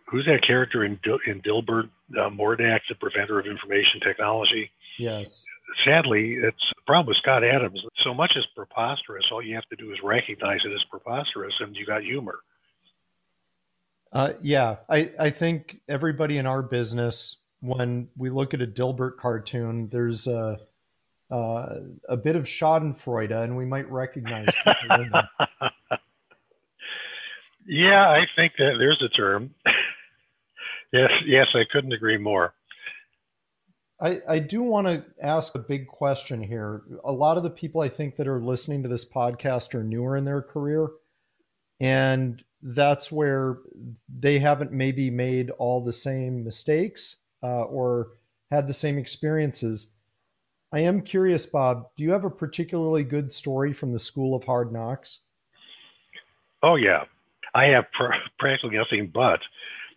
Who's 0.09 0.25
that 0.25 0.45
character 0.45 0.83
in 0.83 0.99
in 1.27 1.41
Dilbert 1.41 1.89
uh, 2.17 2.29
Mordac, 2.29 2.79
the 2.89 2.95
preventer 2.95 3.39
of 3.39 3.45
information 3.45 4.01
technology? 4.01 4.69
Yes. 4.99 5.45
Sadly, 5.85 6.37
it's 6.41 6.73
the 6.75 6.81
problem 6.85 7.07
with 7.07 7.17
Scott 7.17 7.43
Adams. 7.43 7.81
So 8.03 8.13
much 8.13 8.33
is 8.35 8.45
preposterous. 8.55 9.25
All 9.31 9.41
you 9.41 9.55
have 9.55 9.67
to 9.69 9.75
do 9.75 9.91
is 9.91 9.97
recognize 10.03 10.59
it 10.65 10.73
as 10.73 10.83
preposterous, 10.89 11.53
and 11.59 11.75
you 11.75 11.85
got 11.85 12.03
humor. 12.03 12.39
Uh, 14.11 14.33
yeah, 14.41 14.77
I, 14.89 15.11
I 15.19 15.29
think 15.29 15.81
everybody 15.87 16.37
in 16.37 16.45
our 16.45 16.63
business, 16.63 17.37
when 17.59 18.07
we 18.17 18.29
look 18.29 18.53
at 18.53 18.61
a 18.61 18.67
Dilbert 18.67 19.17
cartoon, 19.17 19.89
there's 19.89 20.27
a 20.27 20.59
uh, 21.31 21.75
a 22.07 22.17
bit 22.17 22.35
of 22.35 22.43
Schadenfreude, 22.43 23.31
and 23.31 23.57
we 23.57 23.65
might 23.65 23.89
recognize. 23.91 24.47
yeah, 27.67 28.09
I 28.09 28.25
think 28.35 28.53
that 28.57 28.75
there's 28.79 29.01
a 29.01 29.09
term. 29.09 29.53
yes, 30.93 31.11
yes, 31.25 31.47
I 31.53 31.63
couldn't 31.71 31.93
agree 31.93 32.17
more. 32.17 32.53
I, 33.99 34.21
I 34.29 34.39
do 34.39 34.61
want 34.61 34.87
to 34.87 35.03
ask 35.21 35.55
a 35.55 35.59
big 35.59 35.87
question 35.87 36.43
here. 36.43 36.83
A 37.03 37.11
lot 37.11 37.37
of 37.37 37.43
the 37.43 37.49
people 37.49 37.81
I 37.81 37.89
think 37.89 38.15
that 38.17 38.27
are 38.27 38.39
listening 38.39 38.83
to 38.83 38.89
this 38.89 39.09
podcast 39.09 39.73
are 39.73 39.83
newer 39.83 40.15
in 40.15 40.25
their 40.25 40.41
career. 40.41 40.89
And 41.79 42.43
that's 42.61 43.11
where 43.11 43.57
they 44.07 44.39
haven't 44.39 44.71
maybe 44.71 45.09
made 45.09 45.49
all 45.51 45.83
the 45.83 45.93
same 45.93 46.43
mistakes 46.43 47.17
uh, 47.43 47.63
or 47.63 48.09
had 48.51 48.67
the 48.67 48.73
same 48.73 48.97
experiences. 48.97 49.91
I 50.71 50.79
am 50.79 51.01
curious, 51.01 51.45
Bob, 51.45 51.87
do 51.95 52.03
you 52.03 52.11
have 52.11 52.25
a 52.25 52.29
particularly 52.29 53.03
good 53.03 53.31
story 53.31 53.73
from 53.73 53.93
the 53.93 53.99
School 53.99 54.35
of 54.35 54.43
Hard 54.43 54.73
Knocks? 54.73 55.19
Oh, 56.61 56.75
yeah. 56.75 57.03
I 57.55 57.65
have 57.65 57.85
pr- 57.93 58.13
practically 58.37 58.77
nothing 58.77 59.11
but, 59.13 59.39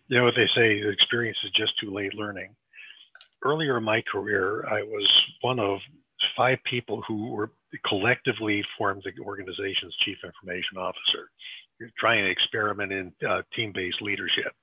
you 0.07 0.17
know 0.17 0.23
what 0.23 0.35
they 0.35 0.47
say, 0.55 0.81
experience 0.81 1.37
is 1.45 1.51
just 1.51 1.73
too 1.79 1.93
late 1.93 2.13
learning. 2.13 2.55
Earlier 3.43 3.77
in 3.77 3.83
my 3.83 4.01
career, 4.11 4.65
I 4.67 4.83
was 4.83 5.09
one 5.41 5.59
of 5.59 5.79
five 6.37 6.59
people 6.69 7.03
who 7.07 7.31
were 7.31 7.51
collectively 7.87 8.63
formed 8.77 9.03
the 9.03 9.23
organization's 9.23 9.95
chief 10.05 10.17
information 10.23 10.77
officer 10.77 11.29
trying 11.97 12.23
to 12.23 12.29
experiment 12.29 12.91
in 12.91 13.11
uh, 13.27 13.41
team-based 13.55 14.01
leadership. 14.01 14.53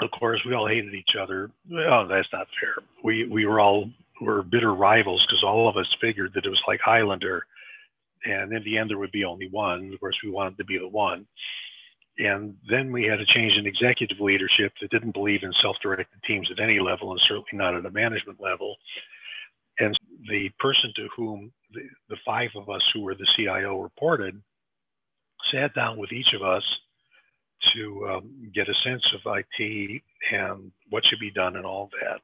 Of 0.00 0.10
course, 0.12 0.40
we 0.46 0.54
all 0.54 0.68
hated 0.68 0.94
each 0.94 1.16
other. 1.20 1.50
Oh, 1.72 2.06
that's 2.08 2.28
not 2.32 2.46
fair. 2.60 2.84
We 3.02 3.26
we 3.26 3.46
were 3.46 3.60
all 3.60 3.90
were 4.20 4.42
bitter 4.42 4.74
rivals 4.74 5.24
because 5.26 5.42
all 5.44 5.68
of 5.68 5.76
us 5.76 5.86
figured 6.00 6.32
that 6.34 6.44
it 6.44 6.50
was 6.50 6.62
like 6.66 6.80
Highlander, 6.80 7.44
and 8.24 8.52
in 8.52 8.62
the 8.64 8.78
end 8.78 8.90
there 8.90 8.98
would 8.98 9.12
be 9.12 9.24
only 9.24 9.48
one. 9.48 9.92
Of 9.92 10.00
course, 10.00 10.18
we 10.22 10.30
wanted 10.30 10.58
to 10.58 10.64
be 10.64 10.78
the 10.78 10.88
one. 10.88 11.26
And 12.18 12.56
then 12.68 12.90
we 12.90 13.04
had 13.04 13.20
a 13.20 13.26
change 13.26 13.52
in 13.56 13.66
executive 13.66 14.18
leadership 14.18 14.72
that 14.80 14.90
didn't 14.90 15.12
believe 15.12 15.44
in 15.44 15.52
self-directed 15.62 16.20
teams 16.26 16.48
at 16.50 16.62
any 16.62 16.80
level, 16.80 17.12
and 17.12 17.20
certainly 17.28 17.46
not 17.52 17.76
at 17.76 17.86
a 17.86 17.90
management 17.90 18.40
level. 18.40 18.74
And 19.78 19.96
the 20.28 20.50
person 20.58 20.92
to 20.96 21.08
whom 21.16 21.52
the, 21.72 21.82
the 22.08 22.16
five 22.26 22.50
of 22.56 22.68
us 22.68 22.82
who 22.92 23.02
were 23.02 23.14
the 23.14 23.28
CIO 23.36 23.80
reported 23.80 24.40
sat 25.52 25.72
down 25.74 25.96
with 25.96 26.12
each 26.12 26.32
of 26.34 26.42
us 26.42 26.64
to 27.74 28.08
um, 28.08 28.50
get 28.54 28.68
a 28.68 28.74
sense 28.84 29.04
of 29.14 29.20
IT 29.36 30.02
and 30.32 30.72
what 30.90 31.04
should 31.06 31.20
be 31.20 31.30
done 31.30 31.56
and 31.56 31.64
all 31.66 31.90
that. 32.00 32.20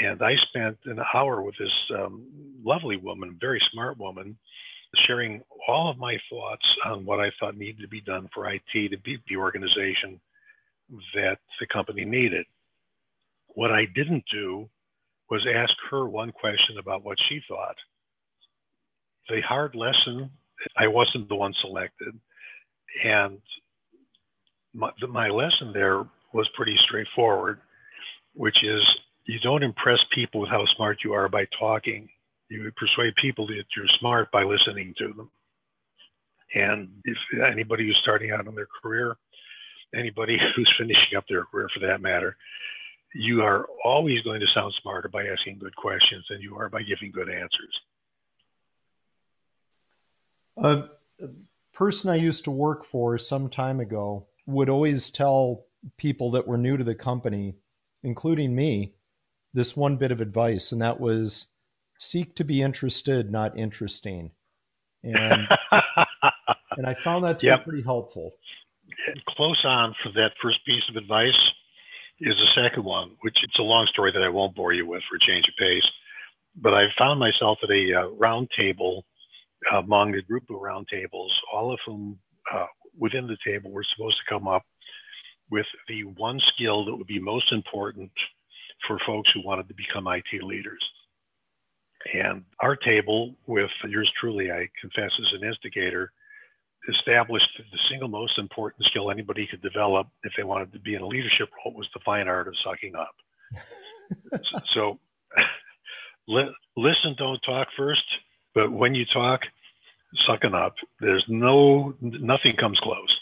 And 0.00 0.22
I 0.22 0.34
spent 0.48 0.78
an 0.86 0.98
hour 1.14 1.42
with 1.42 1.54
this 1.58 1.72
um, 1.98 2.24
lovely 2.64 2.96
woman, 2.96 3.36
very 3.40 3.60
smart 3.72 3.98
woman, 3.98 4.36
sharing 5.06 5.42
all 5.68 5.90
of 5.90 5.98
my 5.98 6.16
thoughts 6.30 6.64
on 6.86 7.04
what 7.04 7.20
I 7.20 7.30
thought 7.38 7.56
needed 7.56 7.82
to 7.82 7.88
be 7.88 8.00
done 8.00 8.28
for 8.32 8.50
IT 8.50 8.62
to 8.72 8.98
beat 9.04 9.20
the 9.28 9.36
organization 9.36 10.20
that 11.14 11.38
the 11.60 11.66
company 11.72 12.04
needed. 12.04 12.46
What 13.48 13.70
I 13.70 13.84
didn't 13.94 14.24
do 14.32 14.68
was 15.30 15.46
ask 15.54 15.72
her 15.90 16.08
one 16.08 16.32
question 16.32 16.78
about 16.78 17.04
what 17.04 17.18
she 17.28 17.40
thought. 17.46 17.76
The 19.28 19.40
hard 19.42 19.74
lesson 19.74 20.30
I 20.76 20.86
wasn't 20.86 21.28
the 21.28 21.36
one 21.36 21.54
selected. 21.60 22.18
And 23.04 23.38
my, 24.74 24.90
my 25.08 25.28
lesson 25.28 25.72
there 25.72 26.04
was 26.32 26.48
pretty 26.54 26.76
straightforward, 26.86 27.60
which 28.34 28.56
is 28.62 28.82
you 29.30 29.38
don't 29.38 29.62
impress 29.62 30.00
people 30.12 30.40
with 30.40 30.50
how 30.50 30.64
smart 30.74 30.98
you 31.04 31.12
are 31.12 31.28
by 31.28 31.46
talking. 31.56 32.08
You 32.48 32.72
persuade 32.76 33.14
people 33.14 33.46
that 33.46 33.64
you're 33.76 33.86
smart 34.00 34.28
by 34.32 34.42
listening 34.42 34.92
to 34.98 35.12
them. 35.12 35.30
And 36.52 36.88
if 37.04 37.16
anybody 37.48 37.86
who's 37.86 37.98
starting 38.02 38.32
out 38.32 38.48
in 38.48 38.56
their 38.56 38.66
career, 38.82 39.16
anybody 39.94 40.36
who's 40.56 40.72
finishing 40.76 41.16
up 41.16 41.24
their 41.28 41.44
career 41.44 41.68
for 41.72 41.86
that 41.86 42.00
matter, 42.00 42.36
you 43.14 43.42
are 43.42 43.66
always 43.84 44.20
going 44.22 44.40
to 44.40 44.46
sound 44.52 44.74
smarter 44.82 45.08
by 45.08 45.26
asking 45.26 45.58
good 45.60 45.76
questions 45.76 46.24
than 46.28 46.40
you 46.40 46.56
are 46.56 46.68
by 46.68 46.82
giving 46.82 47.12
good 47.12 47.30
answers. 47.30 47.80
A 50.56 50.84
person 51.72 52.10
I 52.10 52.16
used 52.16 52.42
to 52.44 52.50
work 52.50 52.84
for 52.84 53.16
some 53.16 53.48
time 53.48 53.78
ago 53.78 54.26
would 54.46 54.68
always 54.68 55.08
tell 55.08 55.66
people 55.98 56.32
that 56.32 56.48
were 56.48 56.58
new 56.58 56.76
to 56.76 56.84
the 56.84 56.96
company, 56.96 57.54
including 58.02 58.56
me, 58.56 58.94
this 59.52 59.76
one 59.76 59.96
bit 59.96 60.12
of 60.12 60.20
advice, 60.20 60.72
and 60.72 60.80
that 60.80 61.00
was 61.00 61.46
seek 61.98 62.34
to 62.36 62.44
be 62.44 62.62
interested, 62.62 63.30
not 63.30 63.56
interesting. 63.58 64.30
And 65.02 65.48
and 66.76 66.86
I 66.86 66.96
found 67.02 67.24
that 67.24 67.38
to 67.40 67.46
yep. 67.46 67.60
be 67.60 67.64
pretty 67.64 67.82
helpful. 67.82 68.32
And 69.06 69.24
close 69.26 69.62
on 69.64 69.94
for 70.02 70.12
that 70.12 70.32
first 70.42 70.64
piece 70.66 70.82
of 70.88 70.96
advice 70.96 71.38
is 72.20 72.34
the 72.36 72.62
second 72.62 72.84
one, 72.84 73.12
which 73.22 73.36
it's 73.42 73.58
a 73.58 73.62
long 73.62 73.86
story 73.86 74.12
that 74.12 74.22
I 74.22 74.28
won't 74.28 74.54
bore 74.54 74.72
you 74.72 74.86
with 74.86 75.02
for 75.08 75.16
a 75.16 75.26
change 75.26 75.46
of 75.48 75.54
pace. 75.58 75.86
But 76.56 76.74
I 76.74 76.86
found 76.98 77.20
myself 77.20 77.58
at 77.62 77.70
a 77.70 77.94
uh, 77.94 78.08
round 78.10 78.48
table 78.56 79.04
among 79.72 80.14
a 80.14 80.22
group 80.22 80.44
of 80.50 80.56
roundtables, 80.56 81.30
all 81.52 81.72
of 81.72 81.78
whom 81.86 82.18
uh, 82.52 82.66
within 82.98 83.26
the 83.26 83.36
table 83.46 83.70
were 83.70 83.84
supposed 83.94 84.16
to 84.16 84.34
come 84.34 84.48
up 84.48 84.64
with 85.50 85.66
the 85.88 86.04
one 86.04 86.40
skill 86.54 86.84
that 86.84 86.96
would 86.96 87.06
be 87.06 87.20
most 87.20 87.52
important 87.52 88.10
for 88.86 88.98
folks 89.06 89.30
who 89.34 89.42
wanted 89.44 89.68
to 89.68 89.74
become 89.74 90.06
IT 90.06 90.42
leaders. 90.42 90.82
And 92.14 92.44
our 92.60 92.76
table, 92.76 93.34
with 93.46 93.70
yours 93.86 94.10
truly, 94.20 94.50
I 94.50 94.68
confess, 94.80 95.10
as 95.18 95.40
an 95.40 95.46
instigator, 95.46 96.12
established 96.88 97.48
the 97.58 97.78
single 97.90 98.08
most 98.08 98.38
important 98.38 98.86
skill 98.86 99.10
anybody 99.10 99.46
could 99.46 99.60
develop 99.60 100.08
if 100.22 100.32
they 100.36 100.44
wanted 100.44 100.72
to 100.72 100.80
be 100.80 100.94
in 100.94 101.02
a 101.02 101.06
leadership 101.06 101.50
role 101.64 101.74
was 101.74 101.88
the 101.92 102.00
fine 102.04 102.26
art 102.26 102.48
of 102.48 102.54
sucking 102.64 102.94
up. 102.94 103.14
so, 104.74 104.98
li- 106.28 106.54
listen, 106.76 107.14
don't 107.18 107.40
talk 107.40 107.68
first. 107.76 108.02
But 108.54 108.72
when 108.72 108.94
you 108.94 109.04
talk, 109.12 109.42
sucking 110.26 110.54
up. 110.54 110.74
There's 111.00 111.24
no 111.28 111.94
nothing 112.00 112.56
comes 112.56 112.78
close. 112.80 113.20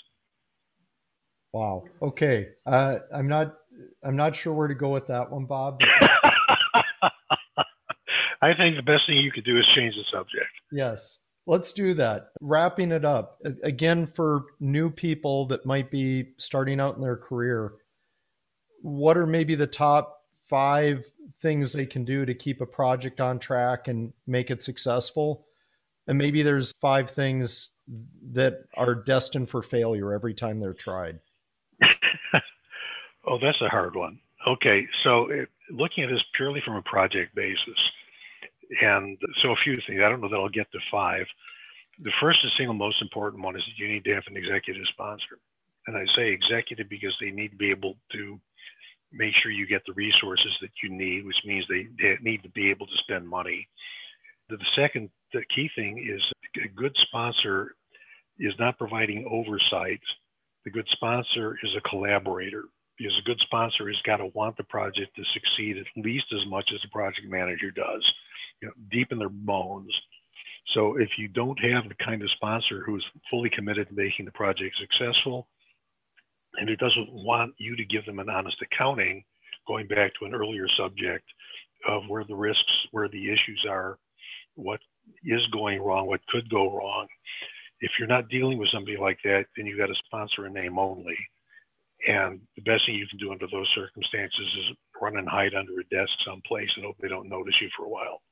Wow. 1.52 1.84
Okay. 2.02 2.48
Uh, 2.66 2.98
I'm 3.14 3.28
not. 3.28 3.57
I'm 4.04 4.16
not 4.16 4.34
sure 4.36 4.52
where 4.52 4.68
to 4.68 4.74
go 4.74 4.90
with 4.90 5.06
that 5.08 5.30
one, 5.30 5.46
Bob. 5.46 5.80
I 8.40 8.54
think 8.54 8.76
the 8.76 8.82
best 8.82 9.06
thing 9.06 9.18
you 9.18 9.32
could 9.32 9.44
do 9.44 9.58
is 9.58 9.64
change 9.74 9.94
the 9.94 10.04
subject. 10.12 10.50
Yes. 10.70 11.18
Let's 11.46 11.72
do 11.72 11.94
that. 11.94 12.28
Wrapping 12.40 12.92
it 12.92 13.04
up 13.04 13.38
again 13.62 14.06
for 14.06 14.44
new 14.60 14.90
people 14.90 15.46
that 15.46 15.64
might 15.66 15.90
be 15.90 16.34
starting 16.36 16.78
out 16.78 16.96
in 16.96 17.02
their 17.02 17.16
career. 17.16 17.72
What 18.82 19.16
are 19.16 19.26
maybe 19.26 19.54
the 19.54 19.66
top 19.66 20.18
five 20.48 21.04
things 21.40 21.72
they 21.72 21.86
can 21.86 22.04
do 22.04 22.24
to 22.24 22.34
keep 22.34 22.60
a 22.60 22.66
project 22.66 23.20
on 23.20 23.38
track 23.38 23.88
and 23.88 24.12
make 24.26 24.50
it 24.50 24.62
successful. 24.62 25.46
And 26.06 26.18
maybe 26.18 26.42
there's 26.42 26.72
five 26.80 27.10
things 27.10 27.70
that 28.32 28.64
are 28.76 28.94
destined 28.94 29.50
for 29.50 29.62
failure 29.62 30.12
every 30.12 30.34
time 30.34 30.60
they're 30.60 30.74
tried. 30.74 31.20
Oh, 33.26 33.38
that's 33.40 33.60
a 33.60 33.68
hard 33.68 33.96
one. 33.96 34.18
Okay, 34.46 34.86
so 35.04 35.30
it, 35.30 35.48
looking 35.70 36.04
at 36.04 36.10
this 36.10 36.22
purely 36.36 36.62
from 36.64 36.76
a 36.76 36.82
project 36.82 37.34
basis, 37.34 37.78
and 38.82 39.18
so 39.42 39.50
a 39.50 39.56
few 39.64 39.76
things. 39.86 40.00
I 40.04 40.08
don't 40.08 40.20
know 40.20 40.28
that 40.28 40.36
I'll 40.36 40.48
get 40.48 40.70
to 40.72 40.78
five, 40.90 41.26
The 42.02 42.12
first 42.20 42.38
and 42.42 42.52
single 42.56 42.74
most 42.74 43.02
important 43.02 43.42
one 43.42 43.56
is 43.56 43.62
that 43.62 43.82
you 43.82 43.92
need 43.92 44.04
to 44.04 44.14
have 44.14 44.24
an 44.28 44.36
executive 44.36 44.86
sponsor. 44.92 45.38
And 45.86 45.96
I 45.96 46.04
say 46.16 46.28
executive 46.28 46.88
because 46.88 47.16
they 47.20 47.30
need 47.30 47.48
to 47.48 47.56
be 47.56 47.70
able 47.70 47.96
to 48.12 48.38
make 49.10 49.32
sure 49.42 49.50
you 49.50 49.66
get 49.66 49.82
the 49.86 49.94
resources 49.94 50.52
that 50.60 50.70
you 50.82 50.90
need, 50.90 51.24
which 51.24 51.42
means 51.46 51.64
they, 51.68 51.88
they 52.00 52.18
need 52.22 52.42
to 52.42 52.50
be 52.50 52.70
able 52.70 52.86
to 52.86 52.96
spend 52.98 53.26
money. 53.26 53.66
The 54.50 54.58
second 54.76 55.10
the 55.32 55.42
key 55.54 55.68
thing 55.74 55.98
is 55.98 56.22
a 56.64 56.68
good 56.68 56.94
sponsor 57.02 57.74
is 58.38 58.54
not 58.58 58.78
providing 58.78 59.26
oversight. 59.30 60.00
The 60.64 60.70
good 60.70 60.86
sponsor 60.92 61.56
is 61.62 61.70
a 61.76 61.88
collaborator 61.88 62.64
because 62.98 63.16
a 63.18 63.26
good 63.26 63.40
sponsor 63.40 63.86
has 63.86 63.96
got 64.04 64.16
to 64.18 64.26
want 64.34 64.56
the 64.56 64.64
project 64.64 65.14
to 65.16 65.22
succeed 65.32 65.78
at 65.78 66.04
least 66.04 66.26
as 66.32 66.46
much 66.48 66.70
as 66.74 66.80
the 66.82 66.88
project 66.88 67.28
manager 67.28 67.70
does, 67.70 68.04
you 68.60 68.68
know, 68.68 68.74
deep 68.90 69.12
in 69.12 69.18
their 69.18 69.28
bones. 69.28 69.92
So 70.74 70.96
if 70.96 71.10
you 71.16 71.28
don't 71.28 71.58
have 71.60 71.88
the 71.88 72.04
kind 72.04 72.22
of 72.22 72.30
sponsor 72.32 72.82
who 72.84 72.96
is 72.96 73.04
fully 73.30 73.50
committed 73.50 73.88
to 73.88 73.94
making 73.94 74.26
the 74.26 74.32
project 74.32 74.74
successful, 74.80 75.48
and 76.58 76.68
who 76.68 76.76
doesn't 76.76 77.12
want 77.12 77.54
you 77.58 77.76
to 77.76 77.84
give 77.84 78.04
them 78.06 78.18
an 78.18 78.28
honest 78.28 78.56
accounting, 78.62 79.24
going 79.66 79.86
back 79.86 80.12
to 80.18 80.26
an 80.26 80.34
earlier 80.34 80.66
subject 80.76 81.24
of 81.86 82.02
where 82.08 82.24
the 82.24 82.34
risks, 82.34 82.72
where 82.90 83.08
the 83.08 83.30
issues 83.30 83.64
are, 83.68 83.98
what 84.54 84.80
is 85.24 85.46
going 85.52 85.80
wrong, 85.80 86.06
what 86.06 86.26
could 86.28 86.48
go 86.50 86.74
wrong. 86.74 87.06
If 87.80 87.92
you're 87.98 88.08
not 88.08 88.28
dealing 88.28 88.58
with 88.58 88.70
somebody 88.72 88.96
like 88.96 89.18
that, 89.24 89.44
then 89.56 89.66
you've 89.66 89.78
got 89.78 89.86
to 89.86 89.94
sponsor 90.06 90.46
a 90.46 90.50
name 90.50 90.78
only. 90.78 91.16
And 92.06 92.40
the 92.54 92.62
best 92.62 92.86
thing 92.86 92.94
you 92.94 93.08
can 93.08 93.18
do 93.18 93.32
under 93.32 93.46
those 93.50 93.68
circumstances 93.74 94.46
is 94.58 94.76
run 95.00 95.16
and 95.16 95.28
hide 95.28 95.54
under 95.54 95.80
a 95.80 95.84
desk 95.84 96.12
someplace 96.24 96.68
and 96.76 96.84
hope 96.84 96.96
they 97.00 97.08
don't 97.08 97.28
notice 97.28 97.54
you 97.60 97.68
for 97.76 97.86
a 97.86 97.88
while. 97.88 98.22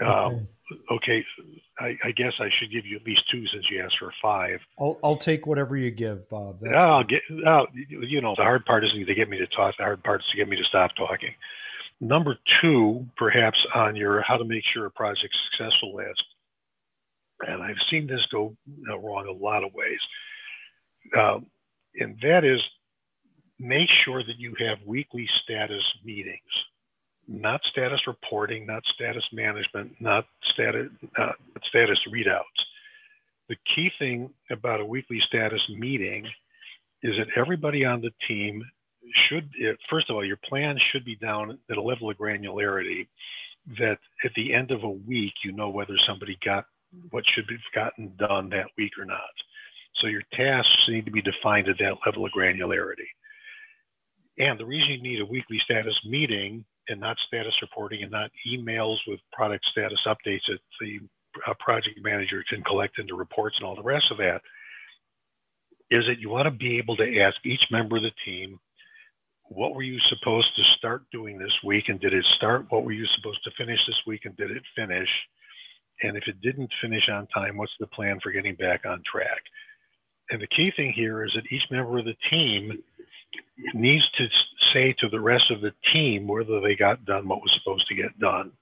Okay. 0.00 0.10
Um, 0.10 0.48
okay, 0.92 1.24
I, 1.78 1.96
I, 2.04 2.10
guess 2.12 2.32
I 2.38 2.48
should 2.58 2.70
give 2.70 2.86
you 2.86 2.96
at 2.96 3.04
least 3.04 3.22
two 3.32 3.44
since 3.52 3.64
you 3.70 3.82
asked 3.82 3.96
for 3.98 4.12
five. 4.22 4.60
I'll, 4.78 4.98
I'll 5.02 5.16
take 5.16 5.44
whatever 5.46 5.76
you 5.76 5.90
give, 5.90 6.28
Bob. 6.28 6.58
That's 6.60 6.80
I'll 6.80 7.02
get. 7.02 7.20
Oh, 7.46 7.66
you 7.74 8.20
know, 8.20 8.34
the 8.36 8.44
hard 8.44 8.64
part 8.64 8.84
isn't 8.84 9.06
to 9.06 9.14
get 9.14 9.28
me 9.28 9.38
to 9.38 9.46
talk. 9.48 9.76
The 9.76 9.84
hard 9.84 10.04
part 10.04 10.20
is 10.20 10.26
to 10.30 10.36
get 10.36 10.48
me 10.48 10.56
to 10.56 10.64
stop 10.64 10.92
talking. 10.96 11.34
Number 12.00 12.36
two, 12.60 13.06
perhaps 13.16 13.58
on 13.74 13.96
your 13.96 14.22
how 14.22 14.36
to 14.36 14.44
make 14.44 14.62
sure 14.72 14.86
a 14.86 14.90
project's 14.90 15.36
successful 15.50 15.96
list, 15.96 16.22
and 17.40 17.60
I've 17.60 17.76
seen 17.90 18.06
this 18.06 18.24
go 18.30 18.56
wrong 18.88 19.26
a 19.26 19.32
lot 19.32 19.64
of 19.64 19.74
ways, 19.74 19.98
um, 21.16 21.46
and 21.94 22.16
that 22.22 22.44
is 22.44 22.60
make 23.58 23.88
sure 24.04 24.22
that 24.22 24.38
you 24.38 24.54
have 24.58 24.78
weekly 24.86 25.28
status 25.42 25.82
meetings 26.04 26.42
not 27.28 27.60
status 27.70 28.00
reporting, 28.06 28.66
not 28.66 28.82
status 28.94 29.24
management, 29.32 29.94
not 30.00 30.26
status, 30.52 30.88
uh, 31.18 31.32
status 31.68 31.98
readouts. 32.12 32.42
The 33.48 33.56
key 33.74 33.90
thing 33.98 34.30
about 34.50 34.80
a 34.80 34.84
weekly 34.84 35.20
status 35.26 35.60
meeting 35.68 36.26
is 37.02 37.14
that 37.18 37.28
everybody 37.36 37.84
on 37.84 38.00
the 38.00 38.10
team 38.26 38.64
should, 39.28 39.48
first 39.88 40.10
of 40.10 40.16
all, 40.16 40.24
your 40.24 40.38
plan 40.48 40.78
should 40.90 41.04
be 41.04 41.16
down 41.16 41.58
at 41.70 41.76
a 41.76 41.82
level 41.82 42.10
of 42.10 42.16
granularity 42.16 43.06
that 43.78 43.98
at 44.24 44.32
the 44.34 44.54
end 44.54 44.70
of 44.70 44.82
a 44.82 44.90
week, 44.90 45.34
you 45.44 45.52
know 45.52 45.68
whether 45.68 45.94
somebody 46.06 46.38
got 46.44 46.64
what 47.10 47.22
should 47.34 47.46
be 47.46 47.58
gotten 47.74 48.14
done 48.18 48.48
that 48.48 48.66
week 48.78 48.92
or 48.98 49.04
not. 49.04 49.20
So 50.00 50.06
your 50.06 50.22
tasks 50.32 50.88
need 50.88 51.04
to 51.06 51.10
be 51.10 51.22
defined 51.22 51.68
at 51.68 51.78
that 51.78 51.96
level 52.06 52.24
of 52.24 52.32
granularity. 52.32 53.08
And 54.38 54.58
the 54.58 54.66
reason 54.66 54.90
you 54.92 55.02
need 55.02 55.20
a 55.20 55.26
weekly 55.26 55.58
status 55.64 55.98
meeting 56.06 56.64
and 56.88 57.00
not 57.00 57.16
status 57.26 57.54
reporting 57.60 58.02
and 58.02 58.10
not 58.10 58.30
emails 58.48 58.96
with 59.06 59.20
product 59.32 59.64
status 59.70 59.98
updates 60.06 60.46
that 60.48 60.60
the 60.80 61.00
uh, 61.46 61.54
project 61.58 61.98
manager 62.02 62.44
can 62.48 62.62
collect 62.62 62.98
into 62.98 63.14
reports 63.14 63.56
and 63.58 63.66
all 63.66 63.76
the 63.76 63.82
rest 63.82 64.06
of 64.10 64.16
that 64.18 64.40
is 65.90 66.04
that 66.06 66.18
you 66.18 66.28
want 66.28 66.46
to 66.46 66.50
be 66.50 66.78
able 66.78 66.96
to 66.96 67.20
ask 67.20 67.36
each 67.44 67.62
member 67.70 67.96
of 67.96 68.02
the 68.02 68.12
team 68.24 68.58
what 69.50 69.74
were 69.74 69.82
you 69.82 69.98
supposed 70.10 70.54
to 70.56 70.62
start 70.76 71.04
doing 71.10 71.38
this 71.38 71.52
week 71.64 71.84
and 71.88 71.98
did 72.00 72.12
it 72.12 72.24
start? 72.36 72.66
What 72.68 72.84
were 72.84 72.92
you 72.92 73.06
supposed 73.16 73.42
to 73.44 73.50
finish 73.56 73.78
this 73.86 73.96
week 74.06 74.26
and 74.26 74.36
did 74.36 74.50
it 74.50 74.62
finish? 74.76 75.08
And 76.02 76.18
if 76.18 76.24
it 76.26 76.40
didn't 76.42 76.70
finish 76.82 77.08
on 77.10 77.26
time 77.28 77.56
what's 77.56 77.72
the 77.80 77.86
plan 77.86 78.18
for 78.22 78.30
getting 78.30 78.54
back 78.54 78.84
on 78.84 79.02
track 79.10 79.40
and 80.30 80.40
the 80.40 80.46
key 80.46 80.72
thing 80.76 80.92
here 80.92 81.24
is 81.24 81.32
that 81.34 81.50
each 81.50 81.62
member 81.70 81.98
of 81.98 82.04
the 82.04 82.16
team 82.30 82.72
needs 83.74 84.04
to 84.16 84.26
say 84.72 84.94
to 84.98 85.08
the 85.08 85.20
rest 85.20 85.50
of 85.50 85.60
the 85.60 85.72
team 85.92 86.26
whether 86.26 86.60
they 86.60 86.74
got 86.74 87.04
done 87.04 87.28
what 87.28 87.40
was 87.40 87.52
supposed 87.58 87.86
to 87.88 87.94
get 87.94 88.18
done. 88.18 88.52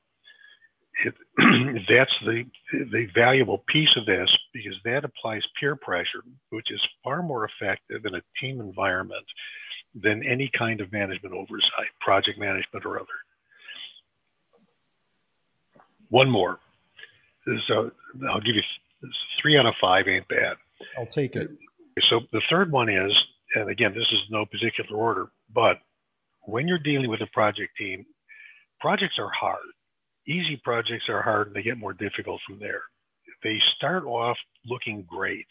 It, 1.05 1.15
that's 1.89 2.15
the 2.25 2.45
the 2.91 3.07
valuable 3.15 3.63
piece 3.69 3.95
of 3.97 4.07
this 4.07 4.31
because 4.55 4.75
that 4.85 5.05
applies 5.05 5.43
peer 5.61 5.77
pressure, 5.77 6.23
which 6.51 6.71
is 6.71 6.81
far 7.05 7.23
more 7.23 7.45
effective 7.45 8.07
in 8.07 8.15
a 8.15 8.23
team 8.41 8.61
environment 8.61 9.27
than 9.95 10.23
any 10.27 10.51
kind 10.57 10.81
of 10.81 10.93
management 10.93 11.35
oversight, 11.35 11.91
project 12.01 12.39
management 12.39 12.85
or 12.87 12.97
other. 12.97 13.07
One 16.09 16.31
more. 16.31 16.61
So 17.69 17.91
I'll 18.31 18.41
give 18.41 18.57
you 18.57 18.63
three 19.41 19.59
out 19.59 19.67
of 19.67 19.75
five 19.81 20.09
ain't 20.09 20.29
bad. 20.29 20.57
I'll 20.99 21.07
take 21.07 21.37
it. 21.37 21.51
So 22.11 22.21
the 22.33 22.43
third 22.51 22.71
one 22.71 22.89
is 22.89 23.13
and 23.55 23.71
again, 23.71 23.93
this 23.95 24.07
is 24.13 24.21
no 24.31 24.45
particular 24.45 24.97
order, 24.97 25.29
but 25.55 25.79
when 26.43 26.69
you're 26.69 26.79
dealing 26.79 27.09
with 27.09 27.21
a 27.23 27.29
project 27.33 27.73
team, 27.79 28.05
projects 28.81 29.19
are 29.19 29.31
hard. 29.31 29.59
Easy 30.27 30.61
projects 30.63 31.05
are 31.09 31.23
hard 31.23 31.49
and 31.49 31.57
they 31.57 31.63
get 31.63 31.79
more 31.79 31.93
difficult 31.93 32.41
from 32.47 32.59
there. 32.59 32.83
They 33.43 33.59
start 33.77 34.05
off 34.05 34.37
looking 34.67 35.07
great. 35.09 35.47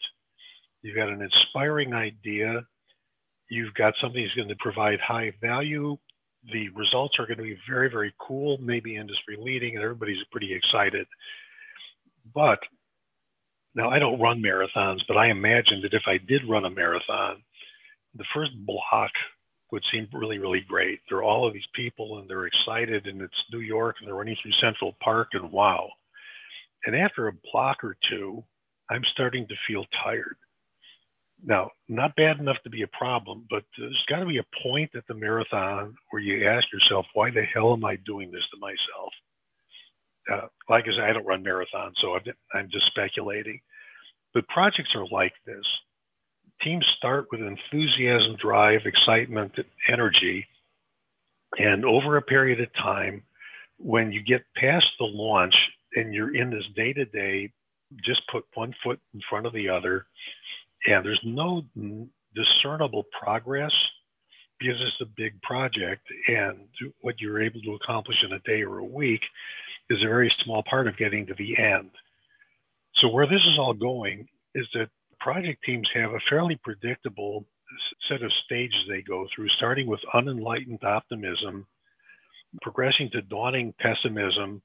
You've 0.82 0.96
got 0.96 1.08
an 1.08 1.22
inspiring 1.22 1.94
idea. 1.94 2.62
You've 3.50 3.74
got 3.74 3.94
something 4.00 4.22
that's 4.22 4.34
going 4.34 4.48
to 4.48 4.56
provide 4.60 5.00
high 5.00 5.32
value. 5.40 5.96
The 6.52 6.68
results 6.70 7.16
are 7.18 7.26
going 7.26 7.38
to 7.38 7.44
be 7.44 7.58
very, 7.68 7.90
very 7.90 8.14
cool, 8.20 8.58
maybe 8.60 8.96
industry 8.96 9.36
leading, 9.38 9.74
and 9.74 9.82
everybody's 9.82 10.22
pretty 10.30 10.52
excited. 10.54 11.06
But 12.34 12.58
now 13.76 13.90
I 13.90 13.98
don't 13.98 14.20
run 14.20 14.42
marathons, 14.42 15.00
but 15.06 15.18
I 15.18 15.28
imagine 15.28 15.82
that 15.82 15.94
if 15.94 16.02
I 16.06 16.16
did 16.16 16.48
run 16.48 16.64
a 16.64 16.70
marathon, 16.70 17.42
the 18.16 18.24
first 18.34 18.52
block 18.66 19.10
would 19.70 19.84
seem 19.92 20.08
really, 20.12 20.38
really 20.38 20.64
great. 20.66 21.00
There 21.08 21.18
are 21.18 21.22
all 21.22 21.46
of 21.46 21.52
these 21.52 21.68
people 21.74 22.18
and 22.18 22.28
they're 22.28 22.46
excited 22.46 23.06
and 23.06 23.20
it's 23.20 23.34
New 23.52 23.60
York 23.60 23.96
and 23.98 24.08
they're 24.08 24.14
running 24.14 24.36
through 24.42 24.52
Central 24.62 24.96
Park 25.02 25.28
and 25.32 25.52
wow. 25.52 25.88
And 26.86 26.96
after 26.96 27.28
a 27.28 27.32
block 27.52 27.84
or 27.84 27.96
two, 28.08 28.42
I'm 28.88 29.02
starting 29.12 29.46
to 29.48 29.54
feel 29.68 29.84
tired. 30.02 30.36
Now, 31.44 31.70
not 31.88 32.16
bad 32.16 32.38
enough 32.38 32.56
to 32.64 32.70
be 32.70 32.82
a 32.82 32.98
problem, 32.98 33.44
but 33.50 33.64
there's 33.76 34.04
got 34.08 34.20
to 34.20 34.26
be 34.26 34.38
a 34.38 34.62
point 34.62 34.90
at 34.94 35.06
the 35.06 35.14
marathon 35.14 35.94
where 36.10 36.22
you 36.22 36.48
ask 36.48 36.64
yourself, 36.72 37.04
why 37.12 37.30
the 37.30 37.42
hell 37.42 37.74
am 37.74 37.84
I 37.84 37.96
doing 38.06 38.30
this 38.30 38.44
to 38.54 38.58
myself? 38.58 39.12
Uh, 40.32 40.48
like 40.70 40.84
I 40.84 40.94
said, 40.94 41.04
I 41.04 41.12
don't 41.12 41.26
run 41.26 41.44
marathons, 41.44 41.92
so 42.00 42.18
I'm 42.54 42.70
just 42.70 42.86
speculating. 42.86 43.60
But 44.36 44.46
projects 44.48 44.90
are 44.94 45.06
like 45.10 45.32
this 45.46 45.64
teams 46.62 46.84
start 46.98 47.26
with 47.32 47.40
enthusiasm, 47.40 48.36
drive, 48.38 48.82
excitement, 48.84 49.52
energy. 49.88 50.46
And 51.58 51.86
over 51.86 52.18
a 52.18 52.22
period 52.22 52.60
of 52.60 52.68
time, 52.74 53.22
when 53.78 54.12
you 54.12 54.22
get 54.22 54.44
past 54.54 54.84
the 54.98 55.06
launch 55.06 55.54
and 55.94 56.12
you're 56.12 56.36
in 56.36 56.50
this 56.50 56.66
day 56.76 56.92
to 56.92 57.06
day, 57.06 57.50
just 58.04 58.20
put 58.30 58.44
one 58.52 58.74
foot 58.84 59.00
in 59.14 59.22
front 59.30 59.46
of 59.46 59.54
the 59.54 59.70
other, 59.70 60.04
and 60.86 61.02
there's 61.02 61.20
no 61.24 61.64
discernible 62.34 63.06
progress 63.18 63.72
because 64.60 64.76
it's 64.82 65.00
a 65.00 65.12
big 65.16 65.40
project. 65.40 66.06
And 66.28 66.68
what 67.00 67.22
you're 67.22 67.40
able 67.40 67.62
to 67.62 67.78
accomplish 67.82 68.22
in 68.22 68.34
a 68.34 68.38
day 68.40 68.60
or 68.60 68.80
a 68.80 68.84
week 68.84 69.22
is 69.88 70.02
a 70.02 70.08
very 70.08 70.30
small 70.44 70.62
part 70.68 70.88
of 70.88 70.98
getting 70.98 71.24
to 71.24 71.34
the 71.38 71.56
end. 71.56 71.90
So, 72.98 73.08
where 73.08 73.26
this 73.26 73.42
is 73.52 73.58
all 73.58 73.74
going 73.74 74.26
is 74.54 74.66
that 74.74 74.88
project 75.20 75.62
teams 75.64 75.88
have 75.94 76.12
a 76.12 76.20
fairly 76.28 76.58
predictable 76.62 77.44
set 78.08 78.22
of 78.22 78.30
stages 78.44 78.80
they 78.88 79.02
go 79.02 79.26
through, 79.34 79.48
starting 79.50 79.86
with 79.86 80.00
unenlightened 80.14 80.82
optimism, 80.84 81.66
progressing 82.62 83.10
to 83.12 83.22
dawning 83.22 83.74
pessimism, 83.80 84.62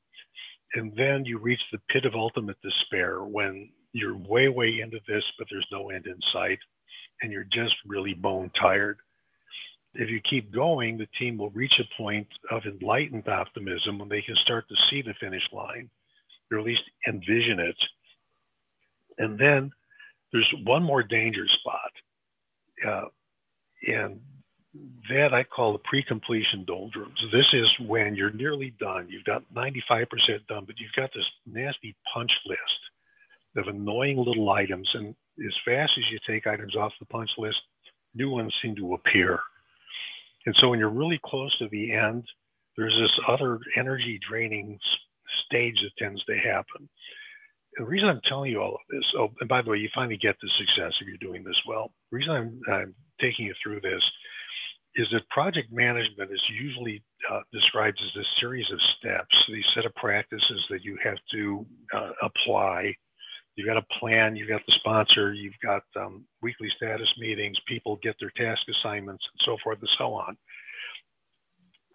and 0.73 0.93
then 0.95 1.25
you 1.25 1.37
reach 1.37 1.59
the 1.71 1.79
pit 1.89 2.05
of 2.05 2.15
ultimate 2.15 2.57
despair 2.61 3.23
when 3.23 3.69
you're 3.93 4.17
way, 4.17 4.47
way 4.47 4.79
into 4.81 4.99
this, 5.07 5.23
but 5.37 5.47
there's 5.51 5.67
no 5.71 5.89
end 5.89 6.05
in 6.05 6.17
sight, 6.31 6.59
and 7.21 7.31
you're 7.31 7.47
just 7.51 7.75
really 7.85 8.13
bone 8.13 8.49
tired. 8.59 8.97
If 9.93 10.09
you 10.09 10.21
keep 10.29 10.53
going, 10.53 10.97
the 10.97 11.09
team 11.19 11.37
will 11.37 11.49
reach 11.49 11.73
a 11.79 12.01
point 12.01 12.27
of 12.49 12.63
enlightened 12.65 13.27
optimism 13.27 13.99
when 13.99 14.07
they 14.07 14.21
can 14.21 14.35
start 14.37 14.65
to 14.69 14.75
see 14.89 15.01
the 15.01 15.13
finish 15.19 15.43
line, 15.51 15.89
or 16.49 16.59
at 16.59 16.65
least 16.65 16.83
envision 17.07 17.59
it. 17.59 17.75
And 19.17 19.37
then 19.39 19.71
there's 20.31 20.53
one 20.63 20.83
more 20.83 21.03
danger 21.03 21.45
spot. 21.59 21.91
Uh, 22.87 23.05
and 23.87 24.19
that 25.09 25.33
I 25.33 25.43
call 25.43 25.73
the 25.73 25.79
pre-completion 25.79 26.63
doldrums. 26.65 27.19
This 27.31 27.47
is 27.53 27.87
when 27.87 28.15
you're 28.15 28.31
nearly 28.31 28.73
done. 28.79 29.07
You've 29.09 29.25
got 29.25 29.43
95% 29.53 30.07
done, 30.47 30.63
but 30.65 30.79
you've 30.79 30.93
got 30.95 31.11
this 31.13 31.25
nasty 31.45 31.95
punch 32.13 32.31
list 32.45 32.61
of 33.57 33.67
annoying 33.67 34.17
little 34.17 34.49
items. 34.49 34.89
And 34.93 35.13
as 35.45 35.53
fast 35.65 35.91
as 35.97 36.05
you 36.09 36.19
take 36.25 36.47
items 36.47 36.75
off 36.75 36.93
the 36.99 37.05
punch 37.07 37.29
list, 37.37 37.57
new 38.15 38.29
ones 38.29 38.53
seem 38.61 38.75
to 38.77 38.93
appear. 38.93 39.39
And 40.45 40.55
so 40.59 40.69
when 40.69 40.79
you're 40.79 40.89
really 40.89 41.19
close 41.23 41.55
to 41.59 41.67
the 41.69 41.91
end, 41.91 42.23
there's 42.77 42.97
this 42.99 43.25
other 43.27 43.59
energy 43.77 44.19
draining 44.27 44.79
stage 45.45 45.75
that 45.83 46.03
tends 46.03 46.23
to 46.25 46.37
happen. 46.37 46.87
The 47.81 47.87
reason 47.87 48.09
I'm 48.09 48.21
telling 48.29 48.51
you 48.51 48.61
all 48.61 48.75
of 48.75 48.81
this, 48.91 49.03
oh, 49.17 49.29
and 49.39 49.49
by 49.49 49.63
the 49.63 49.71
way, 49.71 49.77
you 49.77 49.89
finally 49.95 50.19
get 50.21 50.35
the 50.39 50.49
success 50.59 50.93
if 51.01 51.07
you're 51.07 51.17
doing 51.17 51.43
this 51.43 51.59
well. 51.67 51.91
The 52.11 52.17
reason 52.17 52.31
I'm, 52.31 52.61
I'm 52.71 52.95
taking 53.19 53.47
you 53.47 53.55
through 53.63 53.81
this 53.81 54.03
is 54.93 55.07
that 55.11 55.27
project 55.29 55.73
management 55.73 56.31
is 56.31 56.41
usually 56.61 57.03
uh, 57.31 57.39
described 57.51 57.99
as 57.99 58.21
a 58.21 58.39
series 58.39 58.67
of 58.71 58.77
steps, 58.99 59.35
these 59.49 59.65
set 59.73 59.87
of 59.87 59.95
practices 59.95 60.63
that 60.69 60.83
you 60.83 60.95
have 61.03 61.17
to 61.31 61.65
uh, 61.95 62.11
apply. 62.21 62.93
You've 63.55 63.65
got 63.65 63.77
a 63.77 63.99
plan, 63.99 64.35
you've 64.35 64.49
got 64.49 64.61
the 64.67 64.73
sponsor, 64.77 65.33
you've 65.33 65.59
got 65.63 65.81
um, 65.99 66.23
weekly 66.43 66.69
status 66.77 67.09
meetings, 67.17 67.57
people 67.67 67.97
get 68.03 68.15
their 68.19 68.31
task 68.37 68.61
assignments, 68.69 69.25
and 69.33 69.41
so 69.43 69.57
forth 69.63 69.79
and 69.79 69.89
so 69.97 70.13
on. 70.13 70.37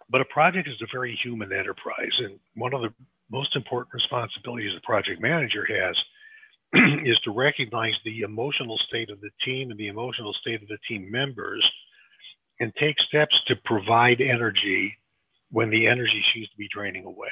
But 0.09 0.19
a 0.19 0.25
project 0.25 0.67
is 0.67 0.81
a 0.81 0.87
very 0.91 1.17
human 1.23 1.53
enterprise, 1.53 2.11
and 2.19 2.37
one 2.55 2.73
of 2.73 2.81
the 2.81 2.89
most 3.31 3.55
important 3.55 3.93
responsibilities 3.93 4.71
a 4.77 4.85
project 4.85 5.21
manager 5.21 5.65
has 5.65 5.95
is 7.05 7.19
to 7.23 7.31
recognize 7.31 7.93
the 8.03 8.21
emotional 8.21 8.77
state 8.87 9.09
of 9.09 9.19
the 9.21 9.29
team 9.43 9.71
and 9.71 9.79
the 9.79 9.87
emotional 9.87 10.33
state 10.33 10.61
of 10.61 10.67
the 10.67 10.77
team 10.87 11.09
members 11.11 11.63
and 12.59 12.73
take 12.79 12.95
steps 13.07 13.35
to 13.47 13.55
provide 13.65 14.21
energy 14.21 14.93
when 15.51 15.69
the 15.69 15.87
energy 15.87 16.23
seems 16.33 16.49
to 16.49 16.57
be 16.57 16.67
draining 16.73 17.05
away. 17.05 17.27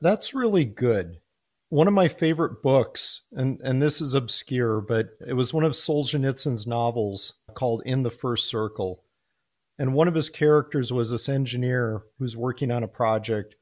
That's 0.00 0.34
really 0.34 0.64
good. 0.64 1.18
One 1.68 1.88
of 1.88 1.94
my 1.94 2.08
favorite 2.08 2.62
books, 2.62 3.22
and, 3.32 3.60
and 3.62 3.80
this 3.80 4.00
is 4.00 4.14
obscure, 4.14 4.80
but 4.80 5.10
it 5.26 5.32
was 5.32 5.54
one 5.54 5.64
of 5.64 5.72
Solzhenitsyn's 5.72 6.66
novels 6.66 7.34
called 7.54 7.82
In 7.86 8.02
the 8.02 8.10
First 8.10 8.48
Circle. 8.48 9.02
And 9.82 9.94
one 9.94 10.06
of 10.06 10.14
his 10.14 10.30
characters 10.30 10.92
was 10.92 11.10
this 11.10 11.28
engineer 11.28 12.04
who's 12.16 12.36
working 12.36 12.70
on 12.70 12.84
a 12.84 12.88
project, 12.88 13.56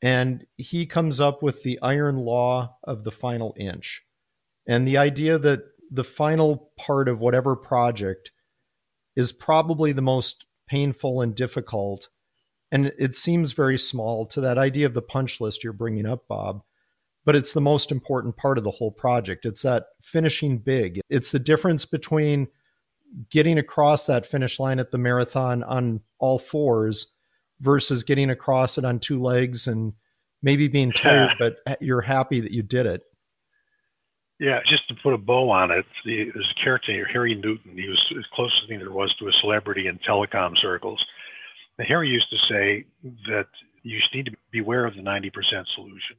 and 0.00 0.46
he 0.56 0.86
comes 0.86 1.20
up 1.20 1.42
with 1.42 1.62
the 1.62 1.78
iron 1.82 2.16
law 2.16 2.78
of 2.82 3.04
the 3.04 3.12
final 3.12 3.54
inch. 3.58 4.06
And 4.66 4.88
the 4.88 4.96
idea 4.96 5.38
that 5.38 5.60
the 5.90 6.02
final 6.02 6.72
part 6.78 7.10
of 7.10 7.20
whatever 7.20 7.56
project 7.56 8.32
is 9.16 9.32
probably 9.32 9.92
the 9.92 10.00
most 10.00 10.46
painful 10.66 11.20
and 11.20 11.34
difficult. 11.34 12.08
And 12.72 12.94
it 12.98 13.14
seems 13.14 13.52
very 13.52 13.76
small 13.76 14.24
to 14.28 14.40
that 14.40 14.56
idea 14.56 14.86
of 14.86 14.94
the 14.94 15.02
punch 15.02 15.42
list 15.42 15.62
you're 15.62 15.74
bringing 15.74 16.06
up, 16.06 16.26
Bob, 16.26 16.62
but 17.26 17.36
it's 17.36 17.52
the 17.52 17.60
most 17.60 17.92
important 17.92 18.38
part 18.38 18.56
of 18.56 18.64
the 18.64 18.70
whole 18.70 18.92
project. 18.92 19.44
It's 19.44 19.60
that 19.60 19.88
finishing 20.00 20.56
big. 20.56 21.02
It's 21.10 21.32
the 21.32 21.38
difference 21.38 21.84
between 21.84 22.48
getting 23.30 23.58
across 23.58 24.06
that 24.06 24.26
finish 24.26 24.58
line 24.58 24.78
at 24.78 24.90
the 24.90 24.98
marathon 24.98 25.62
on 25.62 26.00
all 26.18 26.38
fours 26.38 27.12
versus 27.60 28.02
getting 28.02 28.30
across 28.30 28.78
it 28.78 28.84
on 28.84 28.98
two 28.98 29.20
legs 29.20 29.66
and 29.66 29.92
maybe 30.42 30.68
being 30.68 30.92
tired, 30.92 31.30
but 31.38 31.56
you're 31.80 32.00
happy 32.00 32.40
that 32.40 32.52
you 32.52 32.62
did 32.62 32.86
it. 32.86 33.02
Yeah, 34.40 34.60
just 34.68 34.88
to 34.88 34.94
put 35.02 35.14
a 35.14 35.18
bow 35.18 35.48
on 35.50 35.70
it, 35.70 35.86
there's 36.04 36.28
a 36.34 36.62
character 36.62 36.92
here, 36.92 37.06
Harry 37.06 37.34
Newton. 37.34 37.78
He 37.78 37.88
was 37.88 38.04
the 38.10 38.24
closest 38.34 38.68
thing 38.68 38.80
there 38.80 38.90
was 38.90 39.14
to 39.18 39.28
a 39.28 39.32
celebrity 39.40 39.86
in 39.86 39.98
telecom 39.98 40.58
circles. 40.60 41.02
And 41.78 41.86
Harry 41.86 42.08
used 42.08 42.28
to 42.30 42.36
say 42.48 42.84
that 43.28 43.46
you 43.82 43.98
need 44.12 44.26
to 44.26 44.32
beware 44.50 44.86
of 44.86 44.96
the 44.96 45.02
90% 45.02 45.30
solution. 45.74 46.16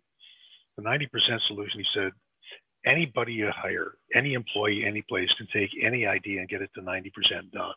The 0.78 0.84
90% 0.84 1.08
solution, 1.48 1.80
he 1.80 1.86
said, 1.94 2.12
anybody 2.86 3.34
you 3.34 3.50
hire, 3.56 3.94
any 4.14 4.34
employee, 4.34 4.84
any 4.86 5.02
place 5.02 5.30
can 5.38 5.48
take 5.54 5.70
any 5.82 6.06
idea 6.06 6.40
and 6.40 6.50
get 6.50 6.62
it 6.62 6.70
to 6.76 6.82
90% 6.82 7.12
done. 7.52 7.74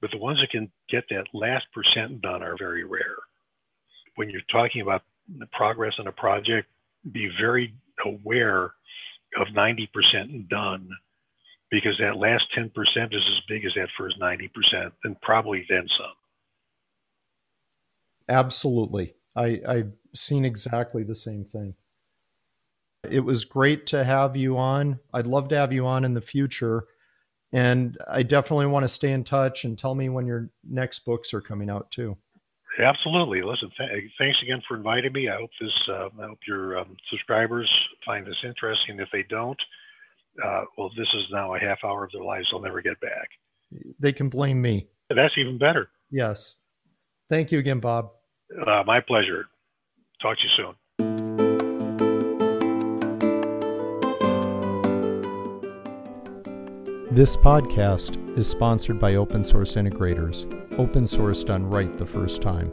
But 0.00 0.10
the 0.10 0.18
ones 0.18 0.38
that 0.40 0.50
can 0.50 0.70
get 0.88 1.04
that 1.10 1.24
last 1.32 1.66
percent 1.72 2.20
done 2.20 2.42
are 2.42 2.56
very 2.58 2.84
rare. 2.84 3.16
When 4.16 4.30
you're 4.30 4.42
talking 4.50 4.82
about 4.82 5.02
the 5.38 5.46
progress 5.52 5.94
on 5.98 6.06
a 6.06 6.12
project, 6.12 6.68
be 7.10 7.30
very 7.40 7.74
aware 8.04 8.74
of 9.40 9.48
90% 9.48 10.48
done 10.48 10.88
because 11.70 11.96
that 11.98 12.16
last 12.16 12.44
10% 12.56 12.68
is 12.68 12.94
as 13.12 13.40
big 13.48 13.64
as 13.64 13.72
that 13.74 13.88
first 13.98 14.20
90% 14.20 14.48
and 15.04 15.20
probably 15.22 15.64
then 15.68 15.86
some. 15.98 16.14
Absolutely. 18.28 19.14
I, 19.36 19.60
I've 19.66 19.92
seen 20.14 20.44
exactly 20.44 21.02
the 21.02 21.14
same 21.14 21.44
thing. 21.44 21.74
It 23.10 23.20
was 23.20 23.44
great 23.44 23.86
to 23.88 24.04
have 24.04 24.36
you 24.36 24.56
on. 24.56 24.98
I'd 25.12 25.26
love 25.26 25.48
to 25.48 25.56
have 25.56 25.72
you 25.72 25.86
on 25.86 26.04
in 26.04 26.14
the 26.14 26.20
future. 26.20 26.86
And 27.52 27.96
I 28.08 28.22
definitely 28.22 28.66
want 28.66 28.84
to 28.84 28.88
stay 28.88 29.12
in 29.12 29.22
touch 29.22 29.64
and 29.64 29.78
tell 29.78 29.94
me 29.94 30.08
when 30.08 30.26
your 30.26 30.50
next 30.68 31.04
books 31.04 31.32
are 31.32 31.40
coming 31.40 31.70
out 31.70 31.90
too. 31.90 32.16
Absolutely. 32.80 33.42
Listen, 33.42 33.70
th- 33.78 34.10
thanks 34.18 34.38
again 34.42 34.60
for 34.66 34.76
inviting 34.76 35.12
me. 35.12 35.28
I 35.28 35.36
hope 35.36 35.50
this, 35.60 35.72
uh, 35.88 36.08
I 36.20 36.26
hope 36.26 36.40
your 36.48 36.78
um, 36.78 36.96
subscribers 37.08 37.70
find 38.04 38.26
this 38.26 38.36
interesting. 38.44 38.98
If 38.98 39.08
they 39.12 39.24
don't, 39.30 39.60
uh, 40.44 40.64
well, 40.76 40.90
this 40.96 41.06
is 41.14 41.22
now 41.30 41.54
a 41.54 41.58
half 41.60 41.78
hour 41.84 42.04
of 42.04 42.10
their 42.12 42.24
lives 42.24 42.48
they'll 42.50 42.60
never 42.60 42.82
get 42.82 43.00
back. 43.00 43.28
They 44.00 44.12
can 44.12 44.28
blame 44.28 44.60
me. 44.60 44.88
That's 45.08 45.34
even 45.38 45.58
better. 45.58 45.88
Yes. 46.10 46.56
Thank 47.30 47.52
you 47.52 47.60
again, 47.60 47.78
Bob. 47.78 48.10
Uh, 48.66 48.82
my 48.84 49.00
pleasure. 49.00 49.46
Talk 50.20 50.36
to 50.38 50.42
you 50.42 50.50
soon. 50.56 50.74
This 57.14 57.36
podcast 57.36 58.18
is 58.36 58.50
sponsored 58.50 58.98
by 58.98 59.14
Open 59.14 59.44
Source 59.44 59.74
Integrators, 59.74 60.50
open 60.76 61.06
source 61.06 61.44
done 61.44 61.64
right 61.64 61.96
the 61.96 62.04
first 62.04 62.42
time. 62.42 62.72